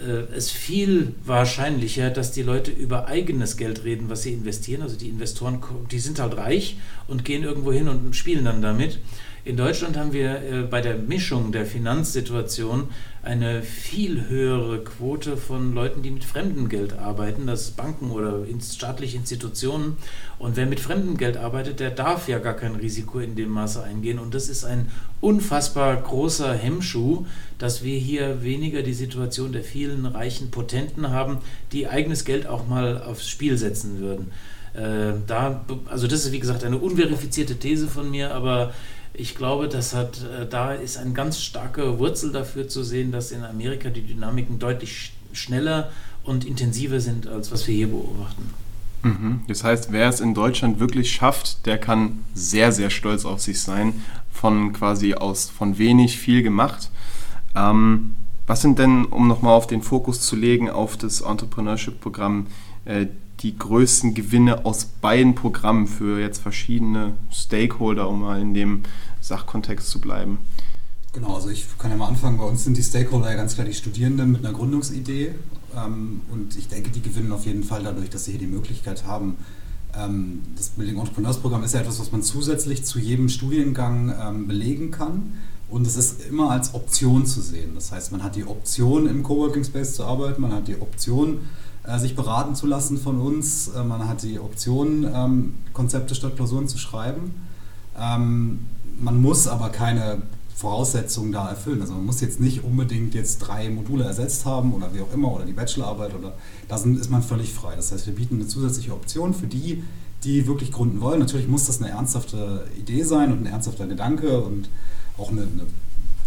äh, 0.00 0.34
es 0.34 0.50
viel 0.50 1.14
wahrscheinlicher, 1.24 2.10
dass 2.10 2.32
die 2.32 2.42
Leute 2.42 2.70
über 2.70 3.06
eigenes 3.06 3.56
Geld 3.56 3.84
reden, 3.84 4.08
was 4.08 4.22
sie 4.22 4.32
investieren. 4.32 4.82
Also 4.82 4.96
die 4.96 5.08
Investoren, 5.08 5.60
die 5.90 5.98
sind 5.98 6.18
halt 6.18 6.36
reich 6.36 6.78
und 7.08 7.24
gehen 7.24 7.42
irgendwo 7.42 7.72
hin 7.72 7.88
und 7.88 8.14
spielen 8.16 8.44
dann 8.44 8.62
damit. 8.62 8.98
In 9.50 9.56
Deutschland 9.56 9.96
haben 9.96 10.12
wir 10.12 10.42
äh, 10.42 10.62
bei 10.62 10.80
der 10.80 10.94
Mischung 10.94 11.50
der 11.50 11.66
Finanzsituation 11.66 12.86
eine 13.24 13.62
viel 13.64 14.28
höhere 14.28 14.84
Quote 14.84 15.36
von 15.36 15.74
Leuten, 15.74 16.02
die 16.02 16.12
mit 16.12 16.22
fremdem 16.22 16.68
Geld 16.68 16.96
arbeiten, 16.96 17.48
das 17.48 17.72
Banken 17.72 18.12
oder 18.12 18.44
staatliche 18.62 19.16
Institutionen. 19.16 19.96
Und 20.38 20.54
wer 20.54 20.66
mit 20.66 20.78
fremdem 20.78 21.16
Geld 21.16 21.36
arbeitet, 21.36 21.80
der 21.80 21.90
darf 21.90 22.28
ja 22.28 22.38
gar 22.38 22.54
kein 22.54 22.76
Risiko 22.76 23.18
in 23.18 23.34
dem 23.34 23.48
Maße 23.48 23.82
eingehen. 23.82 24.20
Und 24.20 24.34
das 24.34 24.48
ist 24.48 24.64
ein 24.64 24.86
unfassbar 25.20 25.96
großer 25.96 26.54
Hemmschuh, 26.54 27.26
dass 27.58 27.82
wir 27.82 27.98
hier 27.98 28.44
weniger 28.44 28.82
die 28.82 28.94
Situation 28.94 29.50
der 29.50 29.64
vielen 29.64 30.06
reichen 30.06 30.52
Potenten 30.52 31.10
haben, 31.10 31.38
die 31.72 31.88
eigenes 31.88 32.24
Geld 32.24 32.46
auch 32.46 32.68
mal 32.68 33.02
aufs 33.02 33.28
Spiel 33.28 33.58
setzen 33.58 33.98
würden. 33.98 34.30
Äh, 34.74 35.14
da, 35.26 35.64
also 35.86 36.06
das 36.06 36.24
ist 36.24 36.30
wie 36.30 36.38
gesagt 36.38 36.62
eine 36.62 36.78
unverifizierte 36.78 37.56
These 37.56 37.88
von 37.88 38.08
mir, 38.08 38.32
aber 38.32 38.72
ich 39.20 39.34
glaube, 39.34 39.68
das 39.68 39.94
hat, 39.94 40.22
äh, 40.22 40.46
da 40.48 40.72
ist 40.72 40.96
eine 40.96 41.12
ganz 41.12 41.40
starke 41.40 41.98
Wurzel 41.98 42.32
dafür 42.32 42.68
zu 42.68 42.82
sehen, 42.82 43.12
dass 43.12 43.32
in 43.32 43.44
Amerika 43.44 43.90
die 43.90 44.02
Dynamiken 44.02 44.58
deutlich 44.58 45.12
schneller 45.32 45.90
und 46.24 46.44
intensiver 46.44 47.00
sind, 47.00 47.26
als 47.26 47.52
was 47.52 47.66
wir 47.66 47.74
hier 47.74 47.88
beobachten. 47.88 48.50
Mhm. 49.02 49.42
Das 49.48 49.64
heißt, 49.64 49.92
wer 49.92 50.08
es 50.08 50.20
in 50.20 50.34
Deutschland 50.34 50.80
wirklich 50.80 51.10
schafft, 51.12 51.66
der 51.66 51.78
kann 51.78 52.20
sehr, 52.34 52.72
sehr 52.72 52.90
stolz 52.90 53.24
auf 53.24 53.40
sich 53.40 53.60
sein, 53.60 54.02
von 54.32 54.72
quasi 54.72 55.14
aus 55.14 55.50
von 55.50 55.78
wenig 55.78 56.18
viel 56.18 56.42
gemacht. 56.42 56.90
Ähm, 57.54 58.16
was 58.46 58.62
sind 58.62 58.78
denn, 58.78 59.04
um 59.04 59.28
nochmal 59.28 59.54
auf 59.54 59.66
den 59.66 59.82
Fokus 59.82 60.22
zu 60.22 60.34
legen, 60.34 60.70
auf 60.70 60.96
das 60.96 61.20
Entrepreneurship-Programm, 61.20 62.46
äh, 62.84 63.06
die 63.40 63.56
größten 63.56 64.14
Gewinne 64.14 64.64
aus 64.64 64.84
beiden 64.84 65.34
Programmen 65.34 65.86
für 65.86 66.20
jetzt 66.20 66.40
verschiedene 66.42 67.14
Stakeholder, 67.32 68.08
um 68.08 68.20
mal 68.20 68.40
in 68.40 68.54
dem 68.54 68.82
Sachkontext 69.20 69.88
zu 69.88 70.00
bleiben? 70.00 70.38
Genau, 71.12 71.34
also 71.34 71.48
ich 71.48 71.66
kann 71.78 71.90
ja 71.90 71.96
mal 71.96 72.08
anfangen. 72.08 72.38
Bei 72.38 72.44
uns 72.44 72.64
sind 72.64 72.76
die 72.76 72.82
Stakeholder 72.82 73.30
ja 73.30 73.36
ganz 73.36 73.54
klar 73.54 73.66
die 73.66 73.74
Studierenden 73.74 74.30
mit 74.30 74.44
einer 74.44 74.54
Gründungsidee. 74.54 75.34
Ähm, 75.76 76.20
und 76.30 76.56
ich 76.56 76.68
denke, 76.68 76.90
die 76.90 77.02
gewinnen 77.02 77.32
auf 77.32 77.46
jeden 77.46 77.64
Fall 77.64 77.82
dadurch, 77.82 78.10
dass 78.10 78.26
sie 78.26 78.32
hier 78.32 78.40
die 78.40 78.46
Möglichkeit 78.46 79.04
haben. 79.06 79.36
Ähm, 79.96 80.42
das 80.56 80.68
Building 80.70 80.98
Entrepreneurs 80.98 81.38
Programm 81.38 81.64
ist 81.64 81.74
ja 81.74 81.80
etwas, 81.80 81.98
was 81.98 82.12
man 82.12 82.22
zusätzlich 82.22 82.84
zu 82.84 82.98
jedem 82.98 83.28
Studiengang 83.28 84.14
ähm, 84.20 84.46
belegen 84.46 84.90
kann. 84.90 85.32
Und 85.68 85.86
es 85.86 85.96
ist 85.96 86.26
immer 86.28 86.50
als 86.50 86.74
Option 86.74 87.26
zu 87.26 87.40
sehen. 87.40 87.72
Das 87.74 87.92
heißt, 87.92 88.12
man 88.12 88.22
hat 88.22 88.36
die 88.36 88.44
Option, 88.44 89.06
im 89.06 89.22
Coworking 89.22 89.64
Space 89.64 89.94
zu 89.94 90.04
arbeiten, 90.04 90.42
man 90.42 90.52
hat 90.52 90.68
die 90.68 90.80
Option, 90.80 91.40
sich 91.98 92.14
beraten 92.14 92.54
zu 92.54 92.66
lassen 92.66 92.98
von 92.98 93.20
uns, 93.20 93.68
äh, 93.68 93.82
man 93.82 94.08
hat 94.08 94.22
die 94.22 94.38
Option, 94.38 95.08
ähm, 95.12 95.54
Konzepte 95.72 96.14
statt 96.14 96.36
Klausuren 96.36 96.68
zu 96.68 96.78
schreiben. 96.78 97.34
Ähm, 97.98 98.66
man 98.98 99.20
muss 99.20 99.48
aber 99.48 99.70
keine 99.70 100.22
Voraussetzungen 100.54 101.32
da 101.32 101.48
erfüllen. 101.48 101.80
Also 101.80 101.94
man 101.94 102.04
muss 102.04 102.20
jetzt 102.20 102.38
nicht 102.38 102.64
unbedingt 102.64 103.14
jetzt 103.14 103.38
drei 103.38 103.70
Module 103.70 104.04
ersetzt 104.04 104.44
haben 104.44 104.74
oder 104.74 104.92
wie 104.92 105.00
auch 105.00 105.12
immer 105.14 105.32
oder 105.32 105.46
die 105.46 105.54
Bachelorarbeit 105.54 106.14
oder 106.14 106.34
da 106.68 106.76
ist 106.76 107.10
man 107.10 107.22
völlig 107.22 107.52
frei. 107.54 107.74
Das 107.76 107.92
heißt, 107.92 108.06
wir 108.06 108.14
bieten 108.14 108.36
eine 108.36 108.46
zusätzliche 108.46 108.92
Option 108.92 109.32
für 109.32 109.46
die, 109.46 109.82
die 110.22 110.46
wirklich 110.46 110.70
gründen 110.70 111.00
wollen. 111.00 111.18
Natürlich 111.18 111.48
muss 111.48 111.66
das 111.66 111.80
eine 111.80 111.90
ernsthafte 111.90 112.66
Idee 112.78 113.04
sein 113.04 113.32
und 113.32 113.38
ein 113.40 113.46
ernsthafter 113.46 113.86
Gedanke 113.86 114.42
und 114.42 114.68
auch 115.16 115.30
eine, 115.30 115.42
eine 115.42 115.66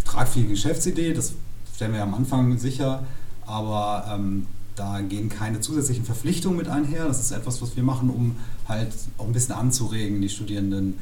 tragfähige 0.04 0.50
Geschäftsidee. 0.50 1.14
Das 1.14 1.34
stellen 1.74 1.92
wir 1.92 2.02
am 2.02 2.14
Anfang 2.14 2.58
sicher, 2.58 3.04
aber 3.46 4.04
ähm, 4.12 4.48
da 4.76 5.00
gehen 5.00 5.28
keine 5.28 5.60
zusätzlichen 5.60 6.04
Verpflichtungen 6.04 6.56
mit 6.56 6.68
einher. 6.68 7.06
Das 7.06 7.20
ist 7.20 7.30
etwas, 7.30 7.62
was 7.62 7.76
wir 7.76 7.82
machen, 7.82 8.10
um 8.10 8.36
halt 8.68 8.92
auch 9.18 9.26
ein 9.26 9.32
bisschen 9.32 9.54
anzuregen, 9.54 10.20
die 10.20 10.28
Studierenden 10.28 10.94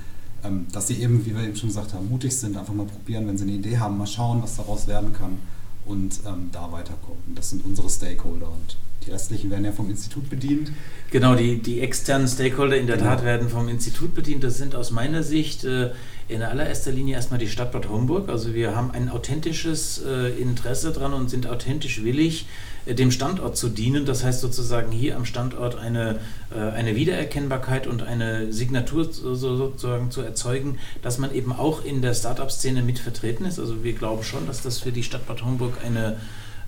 ähm, 0.44 0.66
dass 0.72 0.88
sie 0.88 1.00
eben, 1.00 1.24
wie 1.24 1.34
wir 1.34 1.44
eben 1.44 1.56
schon 1.56 1.68
gesagt 1.68 1.94
haben, 1.94 2.08
mutig 2.08 2.36
sind, 2.36 2.56
einfach 2.56 2.74
mal 2.74 2.86
probieren, 2.86 3.26
wenn 3.28 3.38
sie 3.38 3.44
eine 3.44 3.52
Idee 3.52 3.78
haben, 3.78 3.96
mal 3.96 4.06
schauen, 4.06 4.42
was 4.42 4.56
daraus 4.56 4.88
werden 4.88 5.12
kann 5.12 5.38
und 5.86 6.20
ähm, 6.26 6.50
da 6.52 6.70
weiterkommen. 6.72 7.22
Das 7.34 7.50
sind 7.50 7.64
unsere 7.64 7.88
Stakeholder 7.88 8.48
und 8.48 8.76
die 9.06 9.10
restlichen 9.10 9.50
werden 9.50 9.64
ja 9.64 9.72
vom 9.72 9.90
Institut 9.90 10.30
bedient. 10.30 10.70
Genau, 11.10 11.34
die, 11.34 11.60
die 11.60 11.80
externen 11.80 12.28
Stakeholder 12.28 12.76
in 12.76 12.86
der 12.86 12.96
genau. 12.96 13.10
Tat 13.10 13.24
werden 13.24 13.48
vom 13.48 13.68
Institut 13.68 14.14
bedient. 14.14 14.44
Das 14.44 14.58
sind 14.58 14.74
aus 14.74 14.92
meiner 14.92 15.22
Sicht 15.22 15.64
äh, 15.64 15.90
in 16.28 16.42
allererster 16.42 16.92
Linie 16.92 17.16
erstmal 17.16 17.40
die 17.40 17.48
Stadt 17.48 17.72
Bad 17.72 17.88
Homburg. 17.88 18.28
Also 18.28 18.54
wir 18.54 18.76
haben 18.76 18.92
ein 18.92 19.08
authentisches 19.08 20.02
äh, 20.06 20.30
Interesse 20.40 20.92
dran 20.92 21.12
und 21.12 21.30
sind 21.30 21.48
authentisch 21.48 22.04
willig, 22.04 22.46
dem 22.86 23.10
Standort 23.10 23.56
zu 23.56 23.68
dienen. 23.68 24.06
Das 24.06 24.24
heißt 24.24 24.40
sozusagen 24.40 24.92
hier 24.92 25.16
am 25.16 25.24
Standort 25.24 25.76
eine, 25.76 26.18
äh, 26.54 26.58
eine 26.58 26.96
Wiedererkennbarkeit 26.96 27.86
und 27.86 28.02
eine 28.02 28.52
Signatur 28.52 29.04
sozusagen 29.12 30.10
zu 30.10 30.20
erzeugen, 30.20 30.78
dass 31.02 31.18
man 31.18 31.34
eben 31.34 31.52
auch 31.52 31.84
in 31.84 32.02
der 32.02 32.14
Startup-Szene 32.14 32.82
mit 32.82 32.98
vertreten 32.98 33.44
ist. 33.44 33.58
Also 33.58 33.84
wir 33.84 33.92
glauben 33.92 34.22
schon, 34.22 34.46
dass 34.46 34.62
das 34.62 34.78
für 34.78 34.92
die 34.92 35.02
Stadt 35.02 35.26
Bad 35.26 35.44
Homburg 35.44 35.78
eine, 35.84 36.16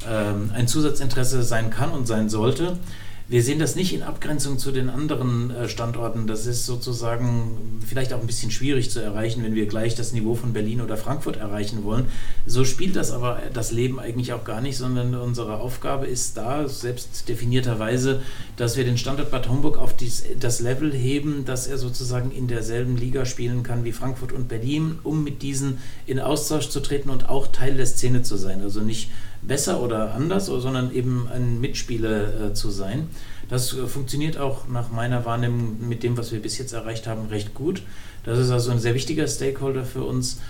ähm, 0.09 0.51
ein 0.55 0.69
Zusatzinteresse 0.69 1.43
sein 1.43 1.71
kann 1.71 1.91
und 1.91 2.07
sein 2.07 2.29
sollte. 2.29 2.79
Wir 3.27 3.43
sehen 3.43 3.59
das 3.59 3.75
nicht 3.75 3.95
in 3.95 4.03
Abgrenzung 4.03 4.59
zu 4.59 4.71
den 4.71 4.91
anderen 4.91 5.51
äh, 5.51 5.67
Standorten. 5.67 6.27
Das 6.27 6.45
ist 6.45 6.67
sozusagen 6.67 7.81
vielleicht 7.87 8.13
auch 8.13 8.21
ein 8.21 8.27
bisschen 8.27 8.51
schwierig 8.51 8.91
zu 8.91 9.01
erreichen, 9.01 9.43
wenn 9.43 9.55
wir 9.55 9.65
gleich 9.65 9.95
das 9.95 10.13
Niveau 10.13 10.35
von 10.35 10.53
Berlin 10.53 10.83
oder 10.83 10.99
Frankfurt 10.99 11.39
erreichen 11.39 11.85
wollen. 11.85 12.09
So 12.45 12.67
spielt 12.67 12.97
das 12.97 13.13
aber 13.13 13.41
das 13.55 13.73
Leben 13.73 13.99
eigentlich 13.99 14.35
auch 14.35 14.45
gar 14.45 14.61
nicht, 14.61 14.77
sondern 14.77 15.15
unsere 15.15 15.57
Aufgabe 15.57 16.07
ist 16.07 16.37
da, 16.37 16.69
selbst 16.69 17.27
definierterweise, 17.27 18.21
dass 18.59 18.77
wir 18.77 18.85
den 18.85 18.99
Standort 18.99 19.31
Bad 19.31 19.49
Homburg 19.49 19.79
auf 19.79 19.97
dies, 19.97 20.25
das 20.39 20.61
Level 20.61 20.93
heben, 20.93 21.47
dass 21.47 21.67
er 21.67 21.79
sozusagen 21.79 22.31
in 22.31 22.47
derselben 22.47 22.99
Liga 22.99 23.25
spielen 23.25 23.63
kann 23.63 23.85
wie 23.85 23.93
Frankfurt 23.93 24.33
und 24.33 24.49
Berlin, 24.49 24.99
um 25.03 25.25
mit 25.25 25.41
diesen 25.41 25.79
in 26.05 26.21
Austausch 26.21 26.69
zu 26.69 26.81
treten 26.81 27.09
und 27.09 27.31
auch 27.31 27.47
Teil 27.47 27.79
der 27.79 27.87
Szene 27.87 28.23
zu 28.23 28.37
sein. 28.37 28.61
Also 28.61 28.83
nicht 28.83 29.09
besser 29.47 29.81
oder 29.81 30.15
anders, 30.15 30.47
sondern 30.47 30.93
eben 30.93 31.29
ein 31.33 31.61
Mitspieler 31.61 32.51
äh, 32.51 32.55
zu 32.55 32.71
sein. 32.71 33.09
Das 33.49 33.73
äh, 33.73 33.87
funktioniert 33.87 34.39
auch 34.39 34.69
nach 34.69 34.91
meiner 34.91 35.25
Wahrnehmung 35.25 35.89
mit 35.89 36.03
dem, 36.03 36.17
was 36.17 36.33
wir 36.33 36.41
bis 36.41 36.59
jetzt 36.59 36.73
erreicht 36.73 37.07
haben, 37.07 37.29
recht 37.29 37.55
gut. 37.55 37.83
Das 38.25 38.39
ist 38.39 38.51
also 38.51 38.71
ein 38.71 38.79
sehr 38.79 38.95
wichtiger 38.95 39.29
Stakeholder 39.29 39.85
für 39.85 40.05
uns. 40.05 40.41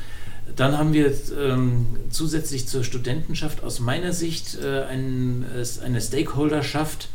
Dann 0.56 0.78
haben 0.78 0.92
wir 0.92 1.12
ähm, 1.38 1.86
zusätzlich 2.10 2.68
zur 2.68 2.84
Studentenschaft 2.84 3.64
aus 3.64 3.80
meiner 3.80 4.12
Sicht 4.12 4.58
äh, 4.62 4.82
ein, 4.82 5.44
eine 5.84 6.00
Stakeholderschaft. 6.00 7.08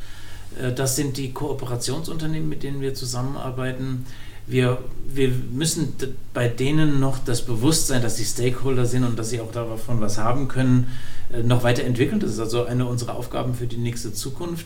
Äh, 0.62 0.74
das 0.74 0.96
sind 0.96 1.18
die 1.18 1.32
Kooperationsunternehmen, 1.32 2.50
mit 2.50 2.64
denen 2.64 2.82
wir 2.82 2.94
zusammenarbeiten 2.94 4.06
wir, 4.50 4.80
wir 5.08 5.30
müssen 5.30 5.94
bei 6.34 6.48
denen 6.48 7.00
noch 7.00 7.20
das 7.20 7.44
Bewusstsein, 7.44 8.02
dass 8.02 8.18
sie 8.18 8.26
Stakeholder 8.26 8.86
sind 8.86 9.04
und 9.04 9.18
dass 9.18 9.30
sie 9.30 9.40
auch 9.40 9.52
davon 9.52 10.02
was 10.02 10.18
haben 10.18 10.48
können, 10.48 10.88
äh, 11.32 11.44
noch 11.44 11.64
weiterentwickeln. 11.64 12.20
Das 12.20 12.32
ist 12.32 12.40
also 12.40 12.66
eine 12.66 12.86
unserer 12.86 13.16
Aufgaben 13.16 13.54
für 13.54 13.68
die 13.68 13.78
nächste 13.78 14.14
Zukunft. 14.14 14.66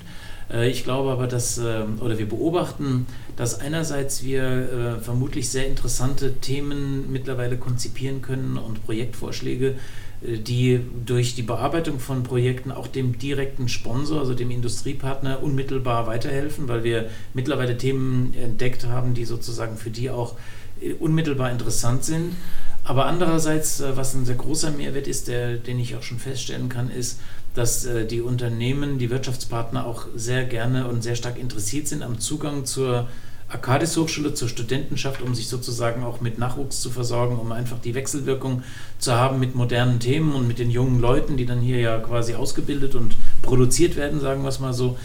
Äh, 0.51 0.69
ich 0.69 0.83
glaube 0.83 1.11
aber, 1.11 1.27
dass, 1.27 1.57
ähm, 1.57 1.99
oder 1.99 2.17
wir 2.17 2.27
beobachten, 2.27 3.05
dass 3.35 3.59
einerseits 3.59 4.23
wir 4.23 4.43
äh, 4.43 4.99
vermutlich 5.01 5.49
sehr 5.49 5.67
interessante 5.67 6.33
Themen 6.35 7.11
mittlerweile 7.11 7.57
konzipieren 7.57 8.21
können 8.21 8.57
und 8.57 8.85
Projektvorschläge, 8.85 9.75
die 10.25 10.79
durch 11.05 11.35
die 11.35 11.41
Bearbeitung 11.41 11.99
von 11.99 12.23
Projekten 12.23 12.71
auch 12.71 12.87
dem 12.87 13.19
direkten 13.19 13.67
Sponsor, 13.67 14.19
also 14.19 14.33
dem 14.33 14.51
Industriepartner, 14.51 15.43
unmittelbar 15.43 16.07
weiterhelfen, 16.07 16.67
weil 16.67 16.83
wir 16.83 17.09
mittlerweile 17.33 17.77
Themen 17.77 18.33
entdeckt 18.33 18.87
haben, 18.87 19.13
die 19.13 19.25
sozusagen 19.25 19.77
für 19.77 19.89
die 19.89 20.09
auch 20.09 20.35
unmittelbar 20.99 21.51
interessant 21.51 22.03
sind. 22.03 22.35
Aber 22.83 23.05
andererseits, 23.05 23.79
äh, 23.79 23.95
was 23.95 24.13
ein 24.13 24.25
sehr 24.25 24.35
großer 24.35 24.71
Mehrwert 24.71 25.07
ist, 25.07 25.27
der, 25.27 25.55
den 25.55 25.79
ich 25.79 25.95
auch 25.95 26.03
schon 26.03 26.19
feststellen 26.19 26.69
kann, 26.69 26.89
ist, 26.89 27.19
dass 27.53 27.85
äh, 27.85 28.05
die 28.05 28.21
Unternehmen, 28.21 28.99
die 28.99 29.09
Wirtschaftspartner 29.09 29.85
auch 29.85 30.07
sehr 30.15 30.43
gerne 30.43 30.87
und 30.87 31.01
sehr 31.01 31.15
stark 31.15 31.39
interessiert 31.39 31.87
sind 31.87 32.03
am 32.03 32.19
Zugang 32.19 32.65
zur 32.65 33.07
Arcadis 33.53 33.95
Hochschule, 33.97 34.33
zur 34.33 34.49
Studentenschaft, 34.49 35.21
um 35.21 35.35
sich 35.35 35.47
sozusagen 35.47 36.03
auch 36.03 36.21
mit 36.21 36.39
Nachwuchs 36.39 36.81
zu 36.81 36.89
versorgen, 36.89 37.37
um 37.37 37.51
einfach 37.51 37.79
die 37.79 37.93
Wechselwirkung 37.93 38.63
zu 38.97 39.13
haben 39.13 39.39
mit 39.39 39.53
modernen 39.53 39.99
Themen 39.99 40.33
und 40.33 40.47
mit 40.47 40.57
den 40.57 40.71
jungen 40.71 40.99
Leuten, 40.99 41.37
die 41.37 41.45
dann 41.45 41.61
hier 41.61 41.79
ja 41.79 41.99
quasi 41.99 42.33
ausgebildet 42.33 42.95
und 42.95 43.15
produziert 43.43 43.95
werden, 43.95 44.19
sagen 44.19 44.41
wir 44.41 44.49
es 44.49 44.59
mal 44.59 44.73
so. 44.73 44.97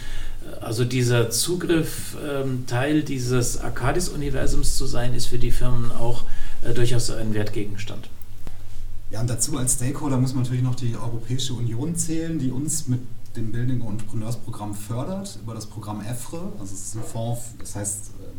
Also 0.61 0.83
dieser 0.83 1.29
Zugriff, 1.29 2.17
ähm, 2.27 2.65
Teil 2.65 3.03
dieses 3.03 3.61
Arcadis-Universums 3.61 4.77
zu 4.77 4.87
sein, 4.87 5.13
ist 5.13 5.27
für 5.27 5.37
die 5.37 5.51
Firmen 5.51 5.91
auch 5.91 6.23
äh, 6.63 6.73
durchaus 6.73 7.11
ein 7.11 7.35
Wertgegenstand. 7.35 8.09
Ja, 9.11 9.21
und 9.21 9.29
dazu 9.29 9.57
als 9.57 9.75
Stakeholder 9.75 10.17
muss 10.17 10.33
man 10.33 10.43
natürlich 10.43 10.63
noch 10.63 10.75
die 10.75 10.95
Europäische 10.95 11.53
Union 11.53 11.95
zählen, 11.95 12.39
die 12.39 12.49
uns 12.49 12.87
mit 12.87 13.01
dem 13.35 13.51
Building 13.51 13.81
Entrepreneurs 13.81 14.37
Programm 14.37 14.73
fördert, 14.73 15.37
über 15.41 15.53
das 15.53 15.67
Programm 15.67 16.01
EFRE. 16.01 16.51
Also 16.59 16.73
es 16.73 16.85
ist 16.85 16.95
ein 16.95 17.03
Fonds, 17.03 17.41
das 17.59 17.75
heißt 17.75 18.11
äh, 18.21 18.38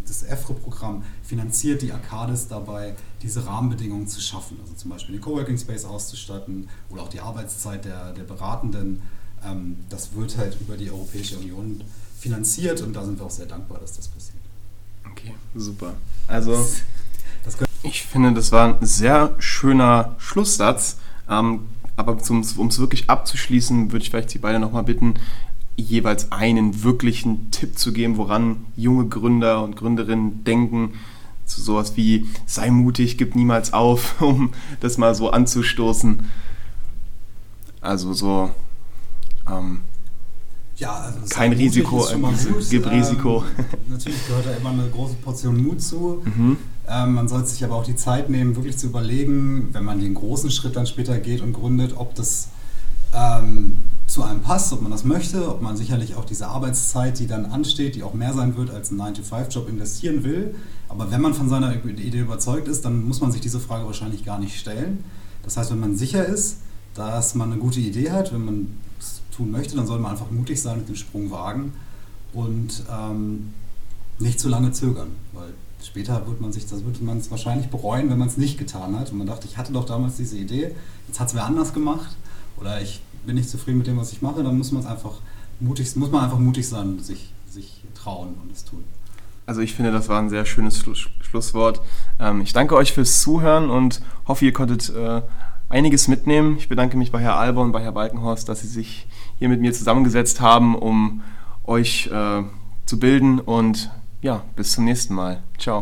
das 0.06 0.22
EFRE-Programm 0.24 1.04
finanziert 1.22 1.80
die 1.82 1.92
Arcades 1.92 2.48
dabei, 2.48 2.96
diese 3.22 3.46
Rahmenbedingungen 3.46 4.08
zu 4.08 4.20
schaffen. 4.20 4.58
Also 4.60 4.74
zum 4.74 4.90
Beispiel 4.90 5.14
den 5.14 5.22
Coworking 5.22 5.56
Space 5.56 5.84
auszustatten 5.84 6.68
oder 6.90 7.02
auch 7.02 7.08
die 7.08 7.20
Arbeitszeit 7.20 7.84
der, 7.84 8.12
der 8.12 8.24
Beratenden. 8.24 9.02
Ähm, 9.44 9.76
das 9.88 10.14
wird 10.14 10.36
halt 10.36 10.60
über 10.60 10.76
die 10.76 10.90
Europäische 10.90 11.38
Union 11.38 11.82
finanziert 12.18 12.82
und 12.82 12.92
da 12.92 13.04
sind 13.04 13.18
wir 13.18 13.24
auch 13.24 13.30
sehr 13.30 13.46
dankbar, 13.46 13.78
dass 13.80 13.96
das 13.96 14.08
passiert. 14.08 14.39
Okay, 15.12 15.34
super. 15.54 15.94
Also, 16.26 16.66
ich 17.82 18.02
finde, 18.02 18.32
das 18.32 18.52
war 18.52 18.74
ein 18.74 18.86
sehr 18.86 19.34
schöner 19.38 20.14
Schlusssatz. 20.18 20.98
Ähm, 21.28 21.60
aber 21.96 22.16
um 22.30 22.40
es 22.40 22.78
wirklich 22.78 23.10
abzuschließen, 23.10 23.92
würde 23.92 24.02
ich 24.02 24.10
vielleicht 24.10 24.30
Sie 24.30 24.38
beide 24.38 24.58
nochmal 24.58 24.84
bitten, 24.84 25.14
jeweils 25.76 26.32
einen 26.32 26.82
wirklichen 26.82 27.50
Tipp 27.50 27.78
zu 27.78 27.92
geben, 27.92 28.16
woran 28.16 28.66
junge 28.76 29.06
Gründer 29.06 29.62
und 29.62 29.76
Gründerinnen 29.76 30.44
denken. 30.44 30.94
Zu 31.46 31.62
sowas 31.62 31.96
wie 31.96 32.28
sei 32.46 32.70
mutig, 32.70 33.18
gib 33.18 33.34
niemals 33.34 33.72
auf, 33.72 34.20
um 34.22 34.52
das 34.80 34.98
mal 34.98 35.14
so 35.14 35.30
anzustoßen. 35.30 36.22
Also 37.80 38.12
so 38.12 38.50
ähm, 39.48 39.80
ja, 40.80 40.92
also 40.92 41.18
kein 41.28 41.52
Risiko, 41.52 42.06
äh, 42.08 42.16
gib 42.70 42.86
ähm, 42.86 42.92
Risiko. 42.92 43.44
natürlich 43.88 44.26
gehört 44.26 44.46
da 44.46 44.52
immer 44.52 44.70
eine 44.70 44.88
große 44.88 45.14
Portion 45.22 45.62
Mut 45.62 45.82
zu. 45.82 46.22
Mhm. 46.24 46.56
Ähm, 46.88 47.14
man 47.14 47.28
sollte 47.28 47.48
sich 47.48 47.62
aber 47.62 47.76
auch 47.76 47.84
die 47.84 47.96
Zeit 47.96 48.30
nehmen, 48.30 48.56
wirklich 48.56 48.78
zu 48.78 48.86
überlegen, 48.86 49.68
wenn 49.72 49.84
man 49.84 50.00
den 50.00 50.14
großen 50.14 50.50
Schritt 50.50 50.76
dann 50.76 50.86
später 50.86 51.18
geht 51.18 51.42
und 51.42 51.52
gründet, 51.52 51.94
ob 51.96 52.14
das 52.14 52.48
ähm, 53.14 53.78
zu 54.06 54.22
einem 54.24 54.40
passt, 54.40 54.72
ob 54.72 54.80
man 54.80 54.90
das 54.90 55.04
möchte, 55.04 55.48
ob 55.48 55.60
man 55.60 55.76
sicherlich 55.76 56.16
auch 56.16 56.24
diese 56.24 56.48
Arbeitszeit, 56.48 57.18
die 57.18 57.26
dann 57.26 57.44
ansteht, 57.44 57.94
die 57.94 58.02
auch 58.02 58.14
mehr 58.14 58.32
sein 58.32 58.56
wird 58.56 58.70
als 58.70 58.90
ein 58.90 59.00
9-to-5-Job, 59.00 59.68
investieren 59.68 60.24
will. 60.24 60.54
Aber 60.88 61.10
wenn 61.10 61.20
man 61.20 61.34
von 61.34 61.48
seiner 61.48 61.74
Idee 61.84 62.20
überzeugt 62.20 62.66
ist, 62.68 62.84
dann 62.84 63.06
muss 63.06 63.20
man 63.20 63.30
sich 63.30 63.40
diese 63.40 63.60
Frage 63.60 63.84
wahrscheinlich 63.84 64.24
gar 64.24 64.40
nicht 64.40 64.58
stellen. 64.58 65.04
Das 65.42 65.56
heißt, 65.56 65.70
wenn 65.70 65.78
man 65.78 65.94
sicher 65.94 66.24
ist, 66.24 66.58
dass 66.94 67.34
man 67.34 67.52
eine 67.52 67.60
gute 67.60 67.80
Idee 67.80 68.10
hat, 68.10 68.32
wenn 68.32 68.44
man 68.44 68.66
tun 69.40 69.50
möchte, 69.50 69.76
dann 69.76 69.86
soll 69.86 69.98
man 69.98 70.12
einfach 70.12 70.30
mutig 70.30 70.60
sein 70.60 70.80
und 70.80 70.88
den 70.88 70.96
Sprung 70.96 71.30
wagen 71.30 71.72
und 72.32 72.84
ähm, 72.90 73.54
nicht 74.18 74.38
zu 74.38 74.48
lange 74.48 74.72
zögern, 74.72 75.08
weil 75.32 75.48
später 75.82 76.26
wird 76.26 76.40
man 76.40 76.52
sich, 76.52 76.66
das 76.66 76.84
wird 76.84 77.00
man 77.02 77.18
es 77.18 77.30
wahrscheinlich 77.30 77.68
bereuen, 77.68 78.10
wenn 78.10 78.18
man 78.18 78.28
es 78.28 78.36
nicht 78.36 78.58
getan 78.58 78.98
hat 78.98 79.10
und 79.10 79.18
man 79.18 79.26
dachte, 79.26 79.46
ich 79.46 79.56
hatte 79.56 79.72
doch 79.72 79.86
damals 79.86 80.16
diese 80.16 80.36
Idee, 80.36 80.74
jetzt 81.08 81.20
hat 81.20 81.28
es 81.28 81.34
wer 81.34 81.44
anders 81.44 81.72
gemacht 81.72 82.16
oder 82.58 82.80
ich 82.82 83.00
bin 83.24 83.36
nicht 83.36 83.48
zufrieden 83.48 83.78
mit 83.78 83.86
dem, 83.86 83.96
was 83.96 84.12
ich 84.12 84.20
mache, 84.20 84.42
dann 84.42 84.58
muss 84.58 84.72
man 84.72 84.82
es 84.82 84.88
einfach 84.88 85.14
mutig, 85.58 85.96
muss 85.96 86.10
man 86.10 86.24
einfach 86.24 86.38
mutig 86.38 86.68
sein, 86.68 86.98
sich, 86.98 87.32
sich 87.48 87.82
trauen 87.94 88.34
und 88.42 88.52
es 88.52 88.64
tun. 88.64 88.84
Also 89.46 89.62
ich 89.62 89.74
finde, 89.74 89.90
das 89.90 90.08
war 90.08 90.20
ein 90.20 90.28
sehr 90.28 90.44
schönes 90.44 90.78
Schluss 90.78 91.08
Schlusswort. 91.20 91.80
Ähm, 92.18 92.40
ich 92.40 92.52
danke 92.52 92.76
euch 92.76 92.92
fürs 92.92 93.20
Zuhören 93.20 93.70
und 93.70 94.02
hoffe, 94.26 94.44
ihr 94.44 94.52
konntet 94.52 94.90
äh, 94.90 95.22
einiges 95.70 96.08
mitnehmen. 96.08 96.56
Ich 96.58 96.68
bedanke 96.68 96.96
mich 96.96 97.10
bei 97.10 97.20
Herr 97.20 97.56
und 97.56 97.72
bei 97.72 97.80
Herr 97.80 97.92
Balkenhorst, 97.92 98.48
dass 98.48 98.60
Sie 98.60 98.68
sich 98.68 99.06
hier 99.40 99.48
mit 99.48 99.60
mir 99.60 99.72
zusammengesetzt 99.72 100.40
haben, 100.40 100.76
um 100.76 101.22
euch 101.64 102.08
äh, 102.12 102.42
zu 102.86 103.00
bilden 103.00 103.40
und 103.40 103.90
ja, 104.22 104.42
bis 104.54 104.72
zum 104.72 104.84
nächsten 104.84 105.14
Mal. 105.14 105.42
Ciao. 105.58 105.78